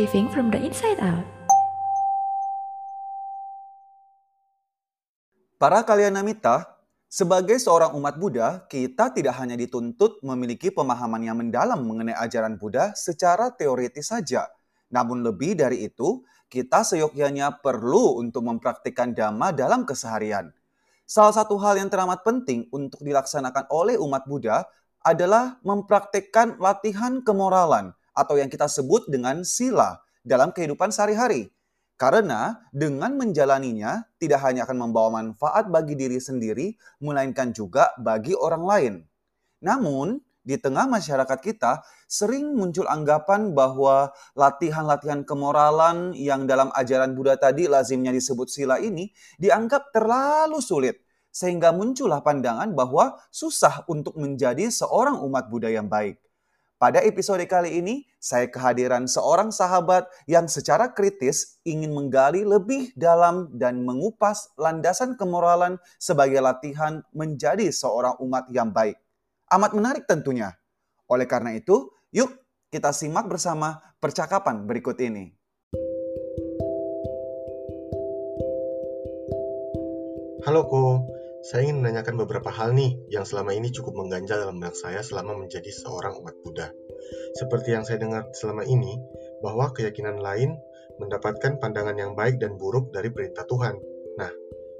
living 0.00 0.24
from 0.32 0.48
the 0.48 0.56
inside 0.56 0.96
out. 1.04 1.24
Para 5.60 5.84
kalian 5.84 6.16
namita, 6.16 6.80
sebagai 7.12 7.60
seorang 7.60 7.92
umat 8.00 8.16
Buddha, 8.16 8.64
kita 8.72 9.12
tidak 9.12 9.36
hanya 9.38 9.54
dituntut 9.54 10.18
memiliki 10.24 10.72
pemahaman 10.72 11.22
yang 11.22 11.36
mendalam 11.38 11.84
mengenai 11.84 12.16
ajaran 12.16 12.56
Buddha 12.56 12.96
secara 12.96 13.52
teoritis 13.52 14.10
saja. 14.10 14.48
Namun 14.88 15.22
lebih 15.22 15.54
dari 15.60 15.86
itu, 15.86 16.24
kita 16.48 16.82
seyogyanya 16.82 17.62
perlu 17.62 18.18
untuk 18.18 18.48
mempraktikkan 18.48 19.12
dhamma 19.12 19.54
dalam 19.54 19.84
keseharian. 19.86 20.50
Salah 21.06 21.36
satu 21.36 21.60
hal 21.60 21.78
yang 21.78 21.92
teramat 21.92 22.24
penting 22.24 22.66
untuk 22.72 23.04
dilaksanakan 23.04 23.68
oleh 23.68 24.00
umat 24.00 24.24
Buddha 24.24 24.64
adalah 25.04 25.60
mempraktikkan 25.62 26.56
latihan 26.58 27.20
kemoralan 27.20 27.92
atau 28.12 28.36
yang 28.36 28.48
kita 28.48 28.68
sebut 28.68 29.08
dengan 29.08 29.44
sila 29.44 30.00
dalam 30.24 30.52
kehidupan 30.54 30.92
sehari-hari. 30.94 31.50
Karena 32.00 32.58
dengan 32.74 33.14
menjalaninya 33.14 34.02
tidak 34.18 34.42
hanya 34.42 34.66
akan 34.66 34.88
membawa 34.88 35.22
manfaat 35.22 35.70
bagi 35.70 35.94
diri 35.94 36.18
sendiri, 36.18 36.74
melainkan 36.98 37.54
juga 37.54 37.94
bagi 38.00 38.34
orang 38.34 38.64
lain. 38.66 38.94
Namun, 39.62 40.18
di 40.42 40.58
tengah 40.58 40.90
masyarakat 40.90 41.38
kita 41.38 41.86
sering 42.10 42.58
muncul 42.58 42.90
anggapan 42.90 43.54
bahwa 43.54 44.10
latihan-latihan 44.34 45.22
kemoralan 45.22 46.10
yang 46.18 46.50
dalam 46.50 46.74
ajaran 46.74 47.14
Buddha 47.14 47.38
tadi 47.38 47.70
lazimnya 47.70 48.10
disebut 48.10 48.50
sila 48.50 48.82
ini 48.82 49.14
dianggap 49.38 49.94
terlalu 49.94 50.58
sulit. 50.58 50.98
Sehingga 51.30 51.70
muncullah 51.70 52.20
pandangan 52.20 52.74
bahwa 52.74 53.16
susah 53.30 53.86
untuk 53.88 54.18
menjadi 54.18 54.68
seorang 54.68 55.22
umat 55.22 55.48
Buddha 55.48 55.70
yang 55.70 55.86
baik. 55.86 56.18
Pada 56.82 56.98
episode 56.98 57.46
kali 57.46 57.78
ini, 57.78 58.10
saya 58.18 58.50
kehadiran 58.50 59.06
seorang 59.06 59.54
sahabat 59.54 60.02
yang 60.26 60.50
secara 60.50 60.90
kritis 60.90 61.62
ingin 61.62 61.94
menggali 61.94 62.42
lebih 62.42 62.90
dalam 62.98 63.54
dan 63.54 63.86
mengupas 63.86 64.50
landasan 64.58 65.14
kemoralan 65.14 65.78
sebagai 66.02 66.42
latihan 66.42 66.98
menjadi 67.14 67.70
seorang 67.70 68.18
umat 68.18 68.50
yang 68.50 68.74
baik. 68.74 68.98
Amat 69.54 69.78
menarik 69.78 70.10
tentunya. 70.10 70.58
Oleh 71.06 71.30
karena 71.30 71.54
itu, 71.54 71.86
yuk 72.10 72.34
kita 72.74 72.90
simak 72.90 73.30
bersama 73.30 73.78
percakapan 74.02 74.66
berikut 74.66 74.98
ini. 74.98 75.30
Halo 80.42 80.66
Ko, 80.66 81.11
saya 81.42 81.66
ingin 81.66 81.82
menanyakan 81.82 82.22
beberapa 82.22 82.54
hal 82.54 82.70
nih 82.70 82.94
yang 83.10 83.26
selama 83.26 83.50
ini 83.50 83.74
cukup 83.74 83.98
mengganjal 83.98 84.38
dalam 84.38 84.62
benak 84.62 84.78
saya 84.78 85.02
selama 85.02 85.34
menjadi 85.34 85.74
seorang 85.74 86.14
umat 86.22 86.38
Buddha. 86.46 86.70
Seperti 87.34 87.74
yang 87.74 87.82
saya 87.82 87.98
dengar 87.98 88.30
selama 88.30 88.62
ini, 88.62 88.94
bahwa 89.42 89.74
keyakinan 89.74 90.22
lain 90.22 90.54
mendapatkan 91.02 91.58
pandangan 91.58 91.98
yang 91.98 92.14
baik 92.14 92.38
dan 92.38 92.54
buruk 92.54 92.94
dari 92.94 93.10
perintah 93.10 93.42
Tuhan. 93.42 93.74
Nah, 94.22 94.30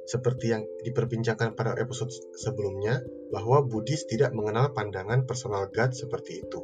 seperti 0.07 0.55
yang 0.55 0.63
diperbincangkan 0.87 1.59
pada 1.59 1.75
episode 1.83 2.15
sebelumnya, 2.39 3.03
bahwa 3.35 3.67
Buddhis 3.67 4.07
tidak 4.07 4.31
mengenal 4.31 4.71
pandangan 4.71 5.27
personal 5.27 5.67
God 5.67 5.91
seperti 5.99 6.47
itu. 6.47 6.63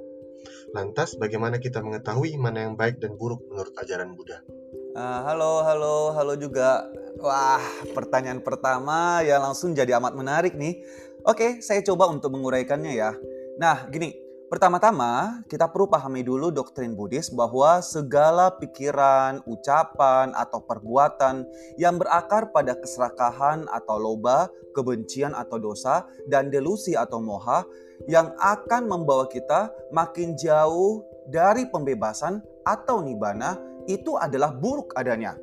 Lantas, 0.78 1.18
bagaimana 1.18 1.58
kita 1.58 1.82
mengetahui 1.82 2.38
mana 2.38 2.70
yang 2.70 2.78
baik 2.78 3.02
dan 3.02 3.18
buruk 3.18 3.42
menurut 3.50 3.74
ajaran 3.82 4.14
Buddha? 4.14 4.46
Uh, 4.94 5.20
halo, 5.26 5.66
halo, 5.66 6.14
halo 6.14 6.34
juga. 6.38 6.86
Wah, 7.18 7.58
pertanyaan 7.98 8.38
pertama 8.38 9.26
yang 9.26 9.42
langsung 9.42 9.74
jadi 9.74 9.98
amat 9.98 10.14
menarik 10.14 10.54
nih. 10.54 10.78
Oke, 11.26 11.58
saya 11.58 11.82
coba 11.82 12.06
untuk 12.06 12.30
menguraikannya 12.30 12.94
ya. 12.94 13.10
Nah, 13.58 13.90
gini, 13.90 14.14
pertama-tama 14.46 15.42
kita 15.50 15.66
perlu 15.66 15.90
pahami 15.90 16.22
dulu 16.22 16.54
doktrin 16.54 16.94
Buddhis 16.94 17.34
bahwa 17.34 17.82
segala 17.82 18.54
pikiran, 18.54 19.42
ucapan, 19.50 20.30
atau 20.30 20.62
perbuatan 20.62 21.42
yang 21.74 21.98
berakar 21.98 22.54
pada 22.54 22.78
keserakahan 22.78 23.66
atau 23.66 23.98
loba, 23.98 24.46
kebencian 24.70 25.34
atau 25.34 25.58
dosa, 25.58 26.06
dan 26.30 26.54
delusi 26.54 26.94
atau 26.94 27.18
moha 27.18 27.66
yang 28.06 28.30
akan 28.38 28.86
membawa 28.86 29.26
kita 29.26 29.74
makin 29.90 30.38
jauh 30.38 31.02
dari 31.26 31.66
pembebasan 31.66 32.38
atau 32.62 33.02
nibana 33.02 33.58
itu 33.90 34.14
adalah 34.14 34.54
buruk 34.54 34.94
adanya. 34.94 35.34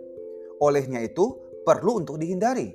Olehnya 0.64 1.04
itu, 1.04 1.45
perlu 1.66 2.06
untuk 2.06 2.22
dihindari. 2.22 2.72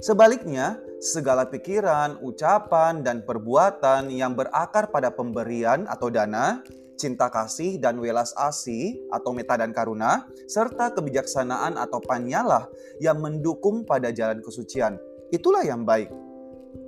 Sebaliknya, 0.00 0.80
segala 1.02 1.44
pikiran, 1.44 2.24
ucapan, 2.24 3.04
dan 3.04 3.20
perbuatan 3.20 4.08
yang 4.08 4.32
berakar 4.32 4.88
pada 4.88 5.12
pemberian 5.12 5.84
atau 5.84 6.08
dana, 6.08 6.64
cinta 6.96 7.28
kasih 7.28 7.76
dan 7.76 8.00
welas 8.00 8.32
asih 8.36 8.96
atau 9.12 9.36
meta 9.36 9.60
dan 9.60 9.76
karuna, 9.76 10.24
serta 10.48 10.96
kebijaksanaan 10.96 11.76
atau 11.76 12.00
panyalah 12.00 12.64
yang 12.96 13.20
mendukung 13.20 13.84
pada 13.84 14.08
jalan 14.08 14.40
kesucian. 14.40 14.96
Itulah 15.28 15.64
yang 15.64 15.84
baik. 15.84 16.08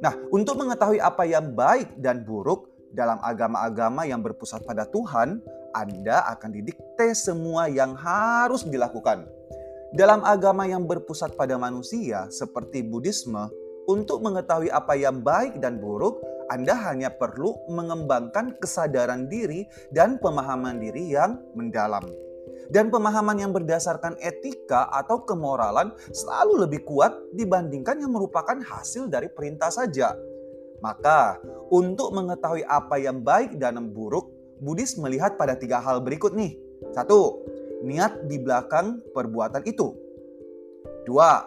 Nah, 0.00 0.14
untuk 0.32 0.56
mengetahui 0.56 1.02
apa 1.02 1.28
yang 1.28 1.52
baik 1.52 1.98
dan 2.00 2.24
buruk 2.24 2.70
dalam 2.92 3.20
agama-agama 3.24 4.04
yang 4.04 4.20
berpusat 4.20 4.64
pada 4.64 4.84
Tuhan, 4.88 5.40
Anda 5.72 6.28
akan 6.36 6.50
didikte 6.52 7.16
semua 7.16 7.68
yang 7.72 7.96
harus 7.96 8.64
dilakukan. 8.68 9.24
Dalam 9.92 10.24
agama 10.24 10.64
yang 10.64 10.88
berpusat 10.88 11.36
pada 11.36 11.60
manusia 11.60 12.24
seperti 12.32 12.80
Buddhisme, 12.80 13.52
untuk 13.84 14.24
mengetahui 14.24 14.72
apa 14.72 14.96
yang 14.96 15.20
baik 15.20 15.60
dan 15.60 15.84
buruk, 15.84 16.16
Anda 16.48 16.72
hanya 16.88 17.12
perlu 17.12 17.52
mengembangkan 17.68 18.56
kesadaran 18.56 19.28
diri 19.28 19.68
dan 19.92 20.16
pemahaman 20.16 20.80
diri 20.80 21.12
yang 21.12 21.36
mendalam. 21.52 22.08
Dan 22.72 22.88
pemahaman 22.88 23.36
yang 23.36 23.52
berdasarkan 23.52 24.16
etika 24.16 24.88
atau 24.96 25.28
kemoralan 25.28 25.92
selalu 26.08 26.64
lebih 26.64 26.88
kuat 26.88 27.12
dibandingkan 27.36 28.00
yang 28.00 28.16
merupakan 28.16 28.56
hasil 28.64 29.12
dari 29.12 29.28
perintah 29.28 29.68
saja. 29.68 30.16
Maka, 30.80 31.36
untuk 31.68 32.16
mengetahui 32.16 32.64
apa 32.64 32.96
yang 32.96 33.20
baik 33.20 33.60
dan 33.60 33.76
buruk, 33.92 34.32
Buddhis 34.56 34.96
melihat 34.96 35.36
pada 35.36 35.52
tiga 35.52 35.84
hal 35.84 36.00
berikut 36.00 36.32
nih. 36.32 36.56
Satu, 36.96 37.44
niat 37.82 38.30
di 38.30 38.38
belakang 38.38 39.02
perbuatan 39.10 39.66
itu. 39.66 39.92
Dua, 41.02 41.42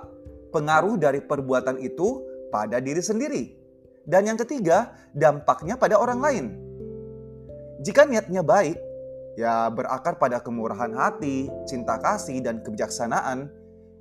pengaruh 0.51 0.99
dari 0.99 1.23
perbuatan 1.23 1.79
itu 1.79 2.21
pada 2.51 2.83
diri 2.83 2.99
sendiri. 2.99 3.43
Dan 4.05 4.29
yang 4.29 4.37
ketiga, 4.37 4.93
dampaknya 5.15 5.79
pada 5.79 5.97
orang 5.97 6.19
lain. 6.21 6.45
Jika 7.81 8.05
niatnya 8.05 8.45
baik, 8.45 8.77
ya 9.39 9.67
berakar 9.71 10.21
pada 10.21 10.43
kemurahan 10.43 10.91
hati, 10.93 11.49
cinta 11.65 11.97
kasih, 11.97 12.43
dan 12.43 12.61
kebijaksanaan. 12.61 13.49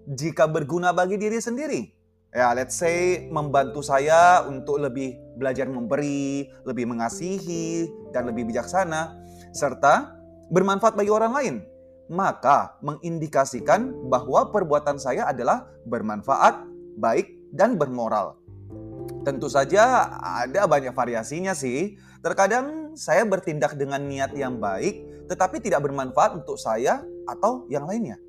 Jika 0.05 0.45
berguna 0.45 0.93
bagi 0.93 1.17
diri 1.17 1.41
sendiri, 1.41 1.89
ya 2.29 2.53
let's 2.53 2.77
say 2.77 3.25
membantu 3.33 3.81
saya 3.81 4.45
untuk 4.45 4.77
lebih 4.77 5.17
belajar 5.41 5.65
memberi, 5.65 6.53
lebih 6.69 6.85
mengasihi, 6.85 7.89
dan 8.13 8.29
lebih 8.29 8.53
bijaksana, 8.53 9.17
serta 9.57 10.13
bermanfaat 10.53 10.93
bagi 10.93 11.09
orang 11.09 11.33
lain 11.33 11.57
maka 12.09 12.77
mengindikasikan 12.85 13.93
bahwa 14.13 14.53
perbuatan 14.53 15.01
saya 15.01 15.29
adalah 15.29 15.69
bermanfaat, 15.89 16.65
baik, 17.01 17.35
dan 17.55 17.81
bermoral. 17.81 18.37
Tentu 19.25 19.49
saja 19.49 20.13
ada 20.21 20.69
banyak 20.69 20.93
variasinya 20.93 21.57
sih. 21.57 21.97
Terkadang 22.21 22.97
saya 22.97 23.25
bertindak 23.25 23.77
dengan 23.77 24.05
niat 24.05 24.37
yang 24.37 24.61
baik, 24.61 25.29
tetapi 25.29 25.61
tidak 25.65 25.85
bermanfaat 25.85 26.37
untuk 26.45 26.61
saya 26.61 27.01
atau 27.25 27.65
yang 27.73 27.89
lainnya. 27.89 28.21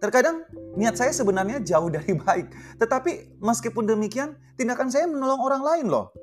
Terkadang 0.00 0.48
niat 0.78 0.96
saya 0.96 1.12
sebenarnya 1.12 1.60
jauh 1.60 1.90
dari 1.96 2.14
baik, 2.14 2.46
tetapi 2.80 3.42
meskipun 3.42 3.84
demikian, 3.90 4.38
tindakan 4.56 4.88
saya 4.88 5.10
menolong 5.10 5.42
orang 5.42 5.62
lain 5.62 5.86
loh. 5.90 6.14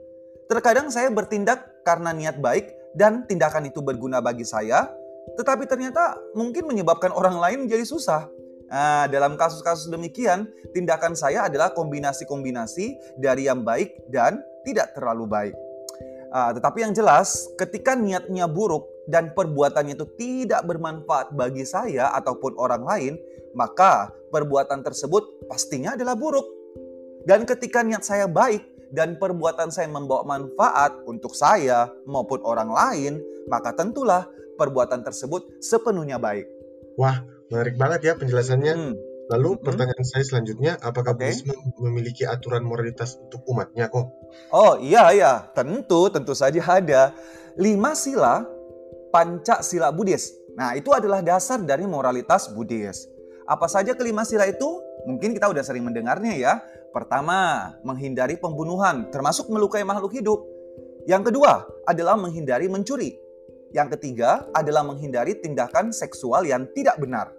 Terkadang 0.48 0.88
saya 0.88 1.12
bertindak 1.12 1.84
karena 1.84 2.16
niat 2.16 2.40
baik 2.40 2.72
dan 2.96 3.28
tindakan 3.28 3.68
itu 3.68 3.84
berguna 3.84 4.24
bagi 4.24 4.48
saya, 4.48 4.88
tetapi 5.36 5.68
ternyata 5.68 6.16
mungkin 6.38 6.70
menyebabkan 6.70 7.12
orang 7.12 7.36
lain 7.42 7.68
menjadi 7.68 7.84
susah. 7.84 8.32
Nah, 8.68 9.08
dalam 9.08 9.40
kasus-kasus 9.40 9.88
demikian, 9.88 10.48
tindakan 10.76 11.16
saya 11.16 11.48
adalah 11.48 11.72
kombinasi-kombinasi 11.72 13.16
dari 13.16 13.48
yang 13.48 13.64
baik 13.64 14.12
dan 14.12 14.44
tidak 14.68 14.92
terlalu 14.92 15.24
baik. 15.24 15.56
Uh, 16.28 16.52
tetapi 16.52 16.84
yang 16.84 16.92
jelas, 16.92 17.48
ketika 17.56 17.96
niatnya 17.96 18.52
buruk 18.52 18.84
dan 19.08 19.32
perbuatannya 19.32 19.96
itu 19.96 20.08
tidak 20.20 20.68
bermanfaat 20.68 21.32
bagi 21.32 21.64
saya 21.64 22.12
ataupun 22.20 22.60
orang 22.60 22.84
lain, 22.84 23.14
maka 23.56 24.12
perbuatan 24.36 24.84
tersebut 24.84 25.48
pastinya 25.48 25.96
adalah 25.96 26.20
buruk. 26.20 26.44
Dan 27.24 27.48
ketika 27.48 27.80
niat 27.84 28.04
saya 28.04 28.28
baik 28.28 28.92
dan 28.92 29.16
perbuatan 29.16 29.72
saya 29.72 29.88
membawa 29.88 30.28
manfaat 30.28 30.96
untuk 31.08 31.32
saya 31.32 31.88
maupun 32.04 32.44
orang 32.44 32.72
lain, 32.72 33.14
maka 33.48 33.72
tentulah 33.72 34.28
perbuatan 34.58 35.06
tersebut 35.06 35.62
sepenuhnya 35.62 36.18
baik. 36.18 36.50
Wah, 36.98 37.22
menarik 37.54 37.78
banget 37.78 38.00
ya 38.10 38.14
penjelasannya. 38.18 38.74
Hmm. 38.74 38.94
Lalu 39.28 39.50
hmm. 39.60 39.64
pertanyaan 39.64 40.06
saya 40.08 40.24
selanjutnya, 40.24 40.80
apakah 40.82 41.14
okay. 41.14 41.30
Buddhisme 41.30 41.54
memiliki 41.78 42.24
aturan 42.26 42.66
moralitas 42.66 43.20
untuk 43.22 43.46
umatnya 43.48 43.92
kok? 43.92 44.08
Oh 44.50 44.80
iya 44.80 45.12
iya, 45.14 45.34
tentu 45.54 46.10
tentu 46.10 46.34
saja 46.34 46.60
ada. 46.64 47.14
Lima 47.58 47.94
sila 47.94 48.46
Pancasila 49.12 49.90
Buddhis. 49.92 50.36
Nah, 50.58 50.74
itu 50.74 50.90
adalah 50.94 51.22
dasar 51.22 51.62
dari 51.62 51.86
moralitas 51.86 52.50
Buddhis. 52.50 53.06
Apa 53.46 53.70
saja 53.70 53.94
kelima 53.94 54.26
sila 54.26 54.50
itu? 54.50 54.68
Mungkin 55.08 55.38
kita 55.38 55.48
udah 55.48 55.64
sering 55.64 55.86
mendengarnya 55.86 56.34
ya. 56.36 56.54
Pertama, 56.92 57.72
menghindari 57.86 58.36
pembunuhan, 58.42 59.08
termasuk 59.14 59.48
melukai 59.54 59.86
makhluk 59.86 60.18
hidup. 60.18 60.40
Yang 61.08 61.32
kedua 61.32 61.64
adalah 61.88 62.20
menghindari 62.20 62.68
mencuri. 62.68 63.16
Yang 63.76 64.00
ketiga 64.00 64.48
adalah 64.56 64.84
menghindari 64.88 65.40
tindakan 65.40 65.92
seksual 65.92 66.48
yang 66.48 66.68
tidak 66.72 66.96
benar. 67.00 67.32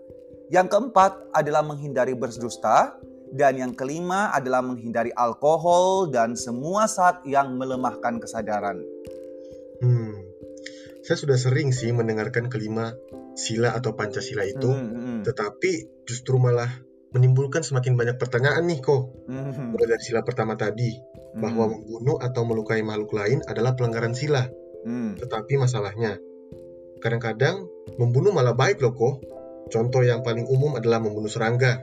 Yang 0.49 0.77
keempat 0.77 1.33
adalah 1.37 1.65
menghindari 1.65 2.17
berdusta. 2.17 2.97
Dan 3.29 3.61
yang 3.61 3.73
kelima 3.77 4.33
adalah 4.33 4.65
menghindari 4.65 5.13
alkohol 5.13 6.09
dan 6.09 6.33
semua 6.33 6.89
saat 6.89 7.21
yang 7.29 7.61
melemahkan 7.61 8.17
kesadaran. 8.25 8.81
Hmm, 9.85 10.17
saya 11.05 11.17
sudah 11.21 11.37
sering 11.37 11.69
sih 11.69 11.93
mendengarkan 11.93 12.49
kelima 12.49 12.97
sila 13.37 13.77
atau 13.77 13.93
Pancasila 13.93 14.49
itu, 14.49 14.73
Hmm, 14.73 14.89
hmm, 14.97 15.21
tetapi 15.29 16.05
justru 16.09 16.41
malah 16.41 16.73
menimbulkan 17.13 17.61
semakin 17.61 18.01
banyak 18.01 18.17
pertanyaan 18.17 18.65
nih 18.65 18.81
kok. 18.81 19.13
hmm, 19.29 19.77
Mulai 19.77 19.97
dari 19.97 20.05
sila 20.09 20.25
pertama 20.25 20.57
tadi, 20.57 20.97
bahwa 21.37 21.69
hmm, 21.69 21.73
membunuh 21.85 22.17
atau 22.25 22.49
melukai 22.49 22.81
makhluk 22.81 23.13
lain 23.13 23.45
adalah 23.45 23.77
pelanggaran 23.77 24.17
sila. 24.17 24.49
Hmm. 24.85 25.19
Tetapi 25.19 25.59
masalahnya, 25.59 26.19
kadang-kadang 26.99 27.67
membunuh 27.97 28.35
malah 28.35 28.55
baik 28.55 28.83
loh 28.83 28.95
kok. 28.95 29.23
Contoh 29.69 30.01
yang 30.01 30.25
paling 30.25 30.49
umum 30.49 30.77
adalah 30.81 30.99
membunuh 30.99 31.29
serangga, 31.29 31.83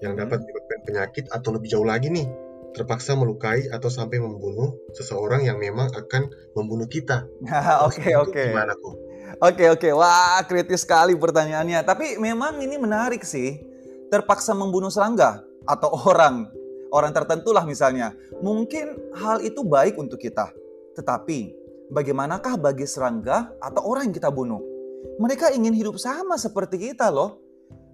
yang 0.00 0.14
Hmm. 0.16 0.22
dapat 0.26 0.40
menyebabkan 0.42 0.80
penyakit 0.86 1.24
atau 1.28 1.50
lebih 1.52 1.68
jauh 1.68 1.84
lagi 1.84 2.08
nih, 2.08 2.24
terpaksa 2.72 3.18
melukai 3.18 3.68
atau 3.68 3.90
sampai 3.90 4.22
membunuh 4.22 4.76
seseorang 4.94 5.44
yang 5.44 5.58
memang 5.60 5.90
akan 5.92 6.30
membunuh 6.54 6.86
kita. 6.86 7.26
Oke, 7.86 8.08
Itu 8.12 8.22
oke. 8.28 8.44
Gimana 8.52 8.72
kok? 8.76 8.94
Oke 9.38 9.68
oke, 9.68 9.92
wah 9.92 10.40
kritis 10.48 10.82
sekali 10.88 11.12
pertanyaannya. 11.12 11.84
Tapi 11.84 12.16
memang 12.16 12.58
ini 12.64 12.80
menarik 12.80 13.22
sih. 13.22 13.60
Terpaksa 14.08 14.56
membunuh 14.56 14.88
serangga 14.88 15.44
atau 15.68 15.92
orang, 16.10 16.48
orang 16.90 17.12
tertentu 17.12 17.52
lah 17.52 17.68
misalnya. 17.68 18.16
Mungkin 18.40 19.12
hal 19.14 19.44
itu 19.44 19.60
baik 19.62 20.00
untuk 20.00 20.16
kita. 20.18 20.48
Tetapi 20.96 21.54
bagaimanakah 21.88 22.60
bagi 22.60 22.84
serangga 22.84 23.52
atau 23.60 23.82
orang 23.84 24.12
yang 24.12 24.16
kita 24.16 24.30
bunuh? 24.32 24.60
Mereka 25.18 25.54
ingin 25.56 25.74
hidup 25.74 25.96
sama 25.96 26.36
seperti 26.36 26.90
kita 26.90 27.08
loh. 27.08 27.40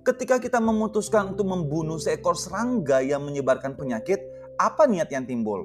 Ketika 0.04 0.36
kita 0.36 0.60
memutuskan 0.60 1.32
untuk 1.32 1.48
membunuh 1.48 1.96
seekor 1.96 2.36
serangga 2.36 3.00
yang 3.00 3.24
menyebarkan 3.24 3.72
penyakit, 3.72 4.20
apa 4.60 4.84
niat 4.84 5.08
yang 5.08 5.24
timbul? 5.24 5.64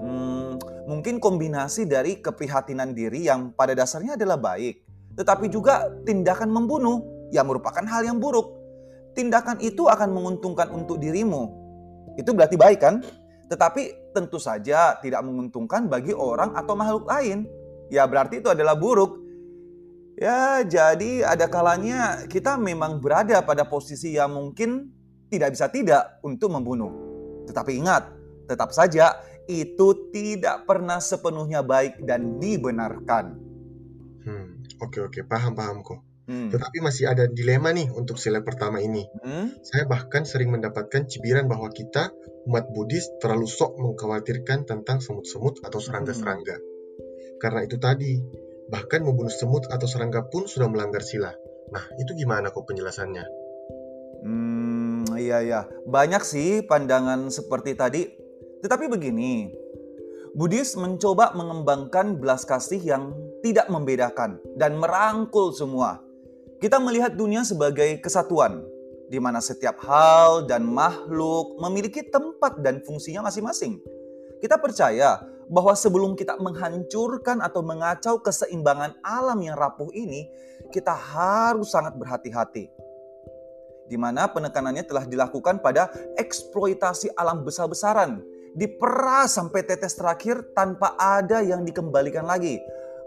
Hmm, 0.00 0.56
mungkin 0.88 1.20
kombinasi 1.20 1.84
dari 1.84 2.18
keprihatinan 2.24 2.96
diri 2.96 3.28
yang 3.28 3.52
pada 3.52 3.76
dasarnya 3.76 4.16
adalah 4.16 4.40
baik, 4.40 4.80
tetapi 5.20 5.52
juga 5.52 5.92
tindakan 6.08 6.48
membunuh 6.48 7.28
yang 7.28 7.44
merupakan 7.44 7.84
hal 7.84 8.08
yang 8.08 8.16
buruk. 8.16 8.56
Tindakan 9.12 9.60
itu 9.60 9.84
akan 9.84 10.08
menguntungkan 10.08 10.72
untuk 10.72 10.96
dirimu. 10.96 11.52
Itu 12.16 12.32
berarti 12.32 12.56
baik 12.56 12.80
kan? 12.80 13.04
Tetapi 13.52 14.16
tentu 14.16 14.40
saja 14.40 14.96
tidak 14.96 15.20
menguntungkan 15.20 15.84
bagi 15.84 16.16
orang 16.16 16.56
atau 16.56 16.72
makhluk 16.72 17.04
lain. 17.04 17.44
Ya 17.92 18.08
berarti 18.08 18.40
itu 18.40 18.48
adalah 18.48 18.72
buruk. 18.72 19.20
Ya, 20.16 20.64
jadi 20.64 21.24
ada 21.28 21.48
kalanya 21.52 22.24
kita 22.28 22.56
memang 22.56 23.00
berada 23.04 23.44
pada 23.44 23.68
posisi 23.68 24.16
yang 24.16 24.32
mungkin 24.32 24.88
tidak 25.28 25.52
bisa 25.52 25.68
tidak 25.68 26.20
untuk 26.24 26.48
membunuh. 26.48 26.92
Tetapi 27.48 27.76
ingat, 27.76 28.08
tetap 28.48 28.72
saja 28.72 29.20
itu 29.44 30.08
tidak 30.12 30.64
pernah 30.64 31.00
sepenuhnya 31.00 31.60
baik 31.60 32.00
dan 32.08 32.40
dibenarkan. 32.40 33.36
Hmm, 34.24 34.64
oke 34.80 35.12
oke, 35.12 35.20
paham 35.28 35.52
paham 35.52 35.84
kok. 35.84 36.00
Hmm. 36.32 36.48
Tetapi 36.48 36.80
masih 36.80 37.12
ada 37.12 37.28
dilema 37.28 37.76
nih 37.76 37.92
untuk 37.92 38.16
sila 38.16 38.40
pertama 38.40 38.80
ini. 38.80 39.04
Hmm? 39.20 39.52
Saya 39.60 39.84
bahkan 39.84 40.24
sering 40.24 40.48
mendapatkan 40.48 41.04
cibiran 41.04 41.44
bahwa 41.44 41.68
kita, 41.68 42.08
umat 42.48 42.72
Buddhis, 42.72 43.12
terlalu 43.20 43.44
sok 43.44 43.76
mengkhawatirkan 43.76 44.64
tentang 44.64 45.04
semut-semut 45.04 45.60
atau 45.60 45.76
serangga-serangga. 45.76 46.56
Karena 47.36 47.60
itu 47.68 47.76
tadi, 47.76 48.16
bahkan 48.72 49.04
membunuh 49.04 49.28
semut 49.28 49.68
atau 49.68 49.84
serangga 49.84 50.24
pun 50.24 50.48
sudah 50.48 50.72
melanggar 50.72 51.04
sila. 51.04 51.36
Nah, 51.68 51.84
itu 52.00 52.16
gimana 52.16 52.48
kok 52.48 52.64
penjelasannya? 52.64 53.24
Hmm, 54.24 55.04
iya 55.20 55.44
ya. 55.44 55.60
Banyak 55.84 56.24
sih 56.24 56.64
pandangan 56.64 57.28
seperti 57.28 57.76
tadi. 57.76 58.08
Tetapi 58.64 58.88
begini, 58.88 59.52
Buddhis 60.32 60.80
mencoba 60.80 61.36
mengembangkan 61.36 62.16
belas 62.16 62.48
kasih 62.48 62.80
yang 62.80 63.12
tidak 63.44 63.68
membedakan 63.68 64.40
dan 64.56 64.80
merangkul 64.80 65.52
semua. 65.52 66.00
Kita 66.62 66.78
melihat 66.78 67.18
dunia 67.18 67.42
sebagai 67.42 67.98
kesatuan, 67.98 68.62
di 69.10 69.18
mana 69.18 69.42
setiap 69.42 69.82
hal 69.82 70.46
dan 70.46 70.62
makhluk 70.62 71.58
memiliki 71.58 72.06
tempat 72.06 72.62
dan 72.62 72.78
fungsinya 72.86 73.26
masing-masing. 73.26 73.82
Kita 74.38 74.62
percaya 74.62 75.18
bahwa 75.50 75.74
sebelum 75.74 76.14
kita 76.14 76.38
menghancurkan 76.38 77.42
atau 77.42 77.66
mengacau 77.66 78.22
keseimbangan 78.22 78.94
alam 79.02 79.42
yang 79.42 79.58
rapuh 79.58 79.90
ini, 79.90 80.30
kita 80.70 80.94
harus 80.94 81.74
sangat 81.74 81.98
berhati-hati 81.98 82.70
di 83.92 84.00
mana 84.00 84.24
penekanannya 84.24 84.88
telah 84.88 85.04
dilakukan 85.04 85.60
pada 85.60 85.92
eksploitasi 86.16 87.12
alam 87.12 87.44
besar-besaran, 87.44 88.24
diperas 88.56 89.36
sampai 89.36 89.68
tetes 89.68 90.00
terakhir 90.00 90.40
tanpa 90.56 90.96
ada 90.96 91.44
yang 91.44 91.60
dikembalikan 91.60 92.24
lagi, 92.24 92.56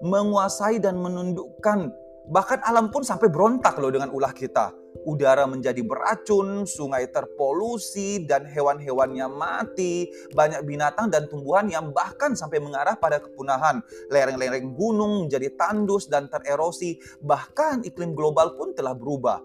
menguasai 0.06 0.78
dan 0.78 1.02
menundukkan, 1.02 1.90
bahkan 2.30 2.62
alam 2.66 2.90
pun 2.90 3.06
sampai 3.06 3.30
berontak 3.30 3.78
loh 3.78 3.92
dengan 3.94 4.10
ulah 4.14 4.34
kita. 4.34 4.74
Udara 5.06 5.46
menjadi 5.46 5.86
beracun, 5.86 6.66
sungai 6.66 7.06
terpolusi, 7.12 8.26
dan 8.26 8.48
hewan-hewannya 8.48 9.28
mati. 9.30 10.10
Banyak 10.34 10.66
binatang 10.66 11.14
dan 11.14 11.30
tumbuhan 11.30 11.70
yang 11.70 11.94
bahkan 11.94 12.34
sampai 12.34 12.58
mengarah 12.58 12.98
pada 12.98 13.22
kepunahan. 13.22 13.86
Lereng-lereng 14.10 14.74
gunung 14.74 15.28
menjadi 15.28 15.54
tandus 15.54 16.10
dan 16.10 16.26
tererosi. 16.32 16.98
Bahkan 17.22 17.86
iklim 17.86 18.18
global 18.18 18.58
pun 18.58 18.74
telah 18.74 18.98
berubah. 18.98 19.44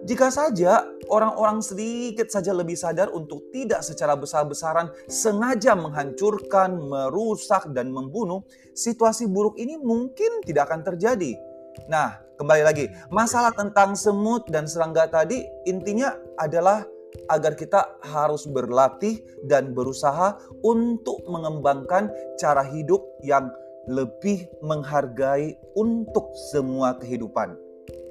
Jika 0.00 0.32
saja 0.32 0.80
orang-orang 1.12 1.60
sedikit 1.60 2.32
saja 2.32 2.56
lebih 2.56 2.72
sadar 2.72 3.12
untuk 3.12 3.52
tidak 3.52 3.84
secara 3.84 4.16
besar-besaran 4.16 4.88
sengaja 5.04 5.76
menghancurkan, 5.76 6.72
merusak, 6.72 7.68
dan 7.76 7.92
membunuh, 7.92 8.40
situasi 8.72 9.28
buruk 9.28 9.60
ini 9.60 9.76
mungkin 9.76 10.40
tidak 10.48 10.72
akan 10.72 10.88
terjadi. 10.88 11.36
Nah, 11.88 12.20
kembali 12.36 12.62
lagi, 12.66 12.90
masalah 13.08 13.54
tentang 13.54 13.96
semut 13.96 14.44
dan 14.50 14.66
serangga 14.66 15.06
tadi 15.08 15.46
intinya 15.64 16.12
adalah 16.36 16.84
agar 17.30 17.58
kita 17.58 17.98
harus 18.06 18.46
berlatih 18.46 19.22
dan 19.46 19.74
berusaha 19.74 20.38
untuk 20.62 21.22
mengembangkan 21.26 22.10
cara 22.38 22.62
hidup 22.66 23.02
yang 23.22 23.50
lebih 23.90 24.46
menghargai 24.62 25.56
untuk 25.74 26.30
semua 26.52 26.94
kehidupan. 27.00 27.56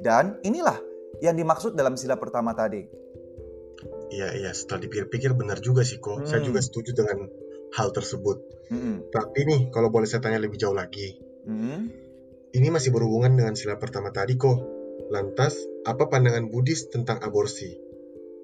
Dan 0.04 0.40
inilah 0.44 0.76
yang 1.24 1.36
dimaksud 1.36 1.76
dalam 1.76 1.96
sila 1.96 2.20
pertama 2.20 2.52
tadi. 2.56 2.84
Iya, 4.10 4.36
iya, 4.36 4.52
setelah 4.52 4.84
dipikir-pikir 4.84 5.38
benar 5.38 5.62
juga 5.64 5.86
sih 5.86 6.02
kok. 6.02 6.26
Saya 6.28 6.42
Hmm. 6.42 6.50
juga 6.52 6.60
setuju 6.60 6.92
dengan 6.98 7.30
hal 7.78 7.94
tersebut. 7.94 8.42
Mm-mm. 8.74 9.14
Tapi 9.14 9.40
nih, 9.46 9.62
kalau 9.70 9.94
boleh 9.94 10.10
saya 10.10 10.26
tanya 10.26 10.42
lebih 10.42 10.58
jauh 10.58 10.74
lagi. 10.74 11.22
Mm. 11.46 12.09
Ini 12.50 12.74
masih 12.74 12.89
berhubungan 12.89 13.38
dengan 13.38 13.53
sila 13.53 13.77
pertama 13.77 14.10
tadi 14.10 14.34
kok. 14.34 14.58
Lantas, 15.13 15.53
apa 15.86 16.10
pandangan 16.10 16.50
Buddhis 16.50 16.89
tentang 16.89 17.22
aborsi? 17.22 17.77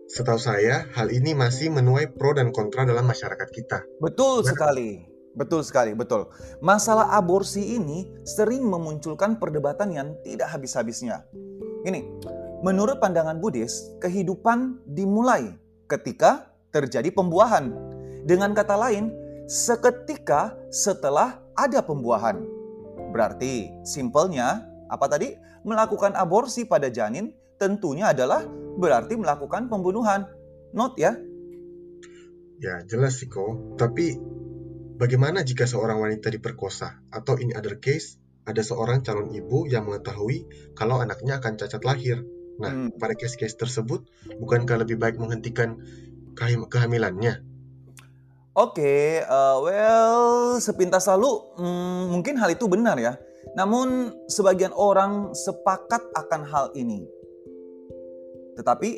Setahu 0.05 0.37
saya, 0.37 0.85
hal 0.93 1.09
ini 1.09 1.33
masih 1.33 1.73
menuai 1.73 2.13
pro 2.13 2.37
dan 2.37 2.53
kontra 2.53 2.85
dalam 2.85 3.09
masyarakat 3.09 3.49
kita. 3.49 3.81
Betul 3.97 4.45
Gimana? 4.45 4.53
sekali. 4.53 4.89
Betul 5.33 5.65
sekali, 5.65 5.91
betul. 5.97 6.29
Masalah 6.61 7.17
aborsi 7.17 7.75
ini 7.75 8.05
sering 8.23 8.61
memunculkan 8.69 9.41
perdebatan 9.41 9.89
yang 9.89 10.13
tidak 10.21 10.53
habis-habisnya. 10.53 11.25
Ini, 11.81 12.05
menurut 12.61 13.01
pandangan 13.01 13.41
Buddhis, 13.41 13.89
kehidupan 14.05 14.85
dimulai 14.85 15.57
ketika 15.89 16.53
terjadi 16.69 17.09
pembuahan. 17.09 17.73
Dengan 18.21 18.53
kata 18.53 18.77
lain, 18.77 19.09
seketika 19.49 20.53
setelah 20.69 21.41
ada 21.57 21.81
pembuahan. 21.81 22.54
Berarti, 23.15 23.71
simpelnya, 23.87 24.67
apa 24.91 25.07
tadi? 25.07 25.31
Melakukan 25.63 26.19
aborsi 26.19 26.67
pada 26.67 26.91
janin 26.91 27.31
tentunya 27.55 28.11
adalah 28.11 28.43
berarti 28.75 29.15
melakukan 29.15 29.71
pembunuhan. 29.71 30.27
Not 30.75 30.99
ya? 30.99 31.15
Ya, 32.59 32.83
jelas 32.83 33.23
sih 33.23 33.31
kok. 33.31 33.79
Tapi, 33.79 34.19
bagaimana 34.99 35.47
jika 35.47 35.63
seorang 35.63 36.03
wanita 36.03 36.27
diperkosa? 36.27 36.99
Atau 37.07 37.39
in 37.39 37.55
other 37.55 37.79
case, 37.79 38.19
ada 38.43 38.59
seorang 38.59 38.99
calon 39.01 39.31
ibu 39.31 39.63
yang 39.63 39.87
mengetahui 39.87 40.45
kalau 40.75 40.99
anaknya 40.99 41.39
akan 41.39 41.55
cacat 41.55 41.81
lahir. 41.87 42.19
Nah, 42.59 42.71
Hmm. 42.71 42.91
pada 42.99 43.15
case-case 43.15 43.55
tersebut, 43.55 44.07
bukankah 44.43 44.83
lebih 44.83 44.99
baik 44.99 45.19
menghentikan 45.19 45.79
keham- 46.35 46.67
kehamilannya? 46.67 47.54
Oke, 48.55 49.19
eh, 49.19 49.57
well, 49.59 50.55
sepintas 50.63 51.11
lalu 51.11 51.27
hmm, 51.59 52.15
mungkin 52.15 52.39
hal 52.39 52.55
itu 52.55 52.71
benar 52.71 52.95
ya. 52.95 53.19
Namun, 53.59 54.15
sebagian 54.31 54.71
orang 54.71 55.35
sepakat 55.35 55.99
akan 56.15 56.41
hal 56.47 56.65
ini. 56.71 57.03
Tetapi, 58.55 58.89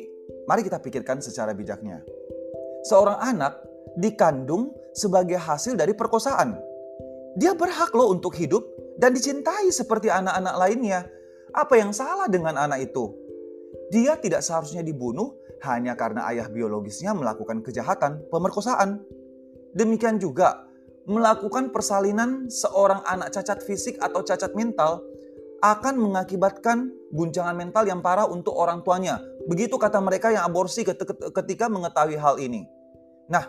mari 0.46 0.62
kita 0.62 0.78
pikirkan 0.78 1.18
secara 1.18 1.58
bijaknya. 1.58 2.06
Seorang 2.86 3.18
anak 3.18 3.58
dikandung 3.98 4.70
sebagai 4.94 5.42
hasil 5.42 5.74
dari 5.74 5.90
perkosaan. 5.90 6.54
Dia 7.34 7.58
berhak 7.58 7.90
loh 7.98 8.14
untuk 8.14 8.38
hidup 8.38 8.62
dan 9.02 9.10
dicintai 9.10 9.74
seperti 9.74 10.06
anak-anak 10.06 10.54
lainnya. 10.54 11.02
Apa 11.50 11.82
yang 11.82 11.90
salah 11.90 12.30
dengan 12.30 12.54
anak 12.54 12.94
itu? 12.94 13.10
Dia 13.90 14.14
tidak 14.22 14.46
seharusnya 14.46 14.86
dibunuh 14.86 15.34
hanya 15.66 15.98
karena 15.98 16.30
ayah 16.30 16.46
biologisnya 16.46 17.10
melakukan 17.10 17.62
kejahatan, 17.66 18.22
pemerkosaan. 18.30 19.02
Demikian 19.76 20.16
juga 20.20 20.68
melakukan 21.08 21.72
persalinan 21.72 22.52
seorang 22.52 23.00
anak 23.08 23.32
cacat 23.32 23.64
fisik 23.64 23.96
atau 24.00 24.20
cacat 24.20 24.52
mental 24.52 25.00
akan 25.64 25.98
mengakibatkan 25.98 26.92
guncangan 27.10 27.56
mental 27.56 27.88
yang 27.88 28.04
parah 28.04 28.28
untuk 28.28 28.54
orang 28.54 28.84
tuanya. 28.84 29.18
Begitu 29.48 29.74
kata 29.80 29.98
mereka 29.98 30.30
yang 30.30 30.44
aborsi 30.44 30.84
ketika 31.34 31.66
mengetahui 31.66 32.20
hal 32.20 32.36
ini. 32.38 32.68
Nah, 33.32 33.48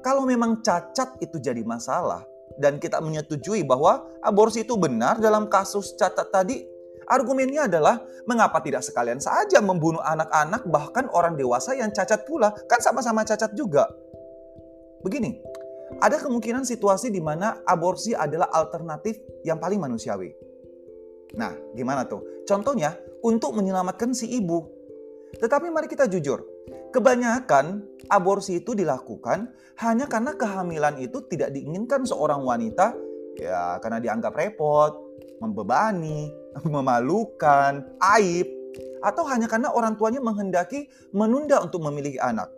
kalau 0.00 0.24
memang 0.24 0.62
cacat 0.62 1.18
itu 1.18 1.42
jadi 1.42 1.60
masalah 1.66 2.22
dan 2.56 2.78
kita 2.78 3.02
menyetujui 3.02 3.66
bahwa 3.66 4.06
aborsi 4.22 4.62
itu 4.62 4.78
benar 4.78 5.18
dalam 5.18 5.50
kasus 5.50 5.92
cacat 5.98 6.30
tadi, 6.30 6.62
argumennya 7.10 7.66
adalah 7.66 7.98
mengapa 8.24 8.62
tidak 8.62 8.86
sekalian 8.86 9.18
saja 9.18 9.58
membunuh 9.58 10.00
anak-anak 10.00 10.62
bahkan 10.70 11.10
orang 11.12 11.34
dewasa 11.34 11.74
yang 11.74 11.90
cacat 11.90 12.24
pula, 12.24 12.54
kan 12.70 12.78
sama-sama 12.78 13.26
cacat 13.26 13.52
juga. 13.58 13.90
Begini, 15.02 15.42
ada 15.98 16.16
kemungkinan 16.16 16.62
situasi 16.62 17.10
di 17.10 17.18
mana 17.18 17.60
aborsi 17.66 18.14
adalah 18.14 18.48
alternatif 18.54 19.18
yang 19.42 19.58
paling 19.58 19.82
manusiawi. 19.82 20.30
Nah, 21.36 21.52
gimana 21.74 22.06
tuh? 22.06 22.46
Contohnya, 22.46 22.94
untuk 23.22 23.54
menyelamatkan 23.58 24.14
si 24.14 24.30
ibu. 24.30 24.62
Tetapi 25.36 25.68
mari 25.72 25.88
kita 25.88 26.06
jujur, 26.06 26.44
kebanyakan 26.92 27.82
aborsi 28.12 28.60
itu 28.60 28.76
dilakukan 28.76 29.48
hanya 29.80 30.06
karena 30.06 30.36
kehamilan 30.36 31.00
itu 31.00 31.24
tidak 31.26 31.56
diinginkan 31.56 32.04
seorang 32.04 32.44
wanita 32.44 32.92
ya 33.40 33.80
karena 33.80 33.96
dianggap 33.96 34.36
repot, 34.36 34.92
membebani, 35.40 36.28
memalukan, 36.74 37.80
aib, 38.12 38.46
atau 39.00 39.24
hanya 39.26 39.48
karena 39.48 39.72
orang 39.72 39.96
tuanya 39.96 40.20
menghendaki 40.20 40.86
menunda 41.16 41.64
untuk 41.64 41.80
memiliki 41.80 42.20
anak 42.20 42.52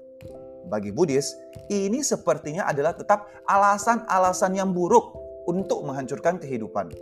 bagi 0.68 0.90
Buddhis, 0.90 1.36
ini 1.68 2.00
sepertinya 2.00 2.68
adalah 2.68 2.96
tetap 2.96 3.28
alasan-alasan 3.48 4.56
yang 4.56 4.72
buruk 4.72 5.14
untuk 5.44 5.84
menghancurkan 5.84 6.40
kehidupan. 6.40 6.92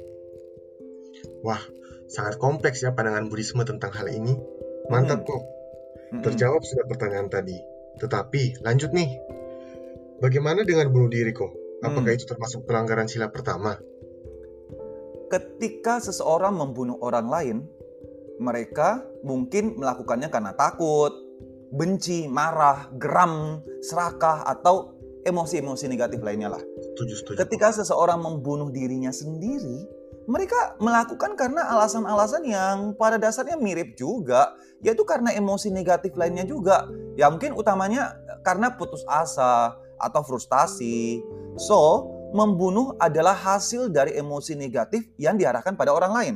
Wah, 1.46 1.62
sangat 2.10 2.38
kompleks 2.38 2.82
ya 2.82 2.94
pandangan 2.94 3.30
Buddhisme 3.30 3.62
tentang 3.62 3.94
hal 3.94 4.10
ini. 4.10 4.34
Mantap 4.90 5.22
hmm. 5.22 5.28
kok. 5.28 5.42
Terjawab 6.12 6.60
sudah 6.60 6.84
pertanyaan 6.90 7.30
tadi. 7.30 7.56
Tetapi, 7.96 8.62
lanjut 8.66 8.90
nih. 8.92 9.10
Bagaimana 10.20 10.62
dengan 10.62 10.90
bunuh 10.90 11.10
diri 11.10 11.32
kok? 11.34 11.50
Apakah 11.82 12.14
hmm. 12.14 12.18
itu 12.18 12.26
termasuk 12.28 12.62
pelanggaran 12.66 13.10
sila 13.10 13.30
pertama? 13.30 13.74
Ketika 15.32 15.98
seseorang 15.98 16.54
membunuh 16.54 17.00
orang 17.00 17.26
lain, 17.26 17.56
mereka 18.38 19.02
mungkin 19.24 19.78
melakukannya 19.78 20.28
karena 20.28 20.52
takut, 20.52 21.14
benci, 21.72 22.28
marah, 22.28 22.92
geram, 23.00 23.64
serakah, 23.80 24.44
atau 24.44 24.92
emosi-emosi 25.24 25.88
negatif 25.88 26.20
lainnya 26.20 26.52
lah. 26.52 26.62
Setuju, 26.92 27.14
setuju. 27.18 27.36
Ketika 27.46 27.72
seseorang 27.72 28.20
membunuh 28.20 28.68
dirinya 28.68 29.08
sendiri, 29.08 29.88
mereka 30.28 30.78
melakukan 30.78 31.34
karena 31.34 31.66
alasan-alasan 31.72 32.42
yang 32.46 32.76
pada 32.94 33.18
dasarnya 33.18 33.58
mirip 33.58 33.98
juga, 33.98 34.54
yaitu 34.84 35.02
karena 35.02 35.34
emosi 35.34 35.72
negatif 35.74 36.14
lainnya 36.14 36.46
juga. 36.46 36.86
Ya 37.18 37.26
mungkin 37.32 37.58
utamanya 37.58 38.14
karena 38.46 38.74
putus 38.74 39.02
asa 39.10 39.74
atau 39.98 40.22
frustasi. 40.22 41.22
So, 41.58 42.10
membunuh 42.32 42.96
adalah 43.02 43.34
hasil 43.34 43.92
dari 43.92 44.16
emosi 44.16 44.56
negatif 44.56 45.04
yang 45.18 45.36
diarahkan 45.36 45.74
pada 45.74 45.92
orang 45.92 46.12
lain. 46.14 46.34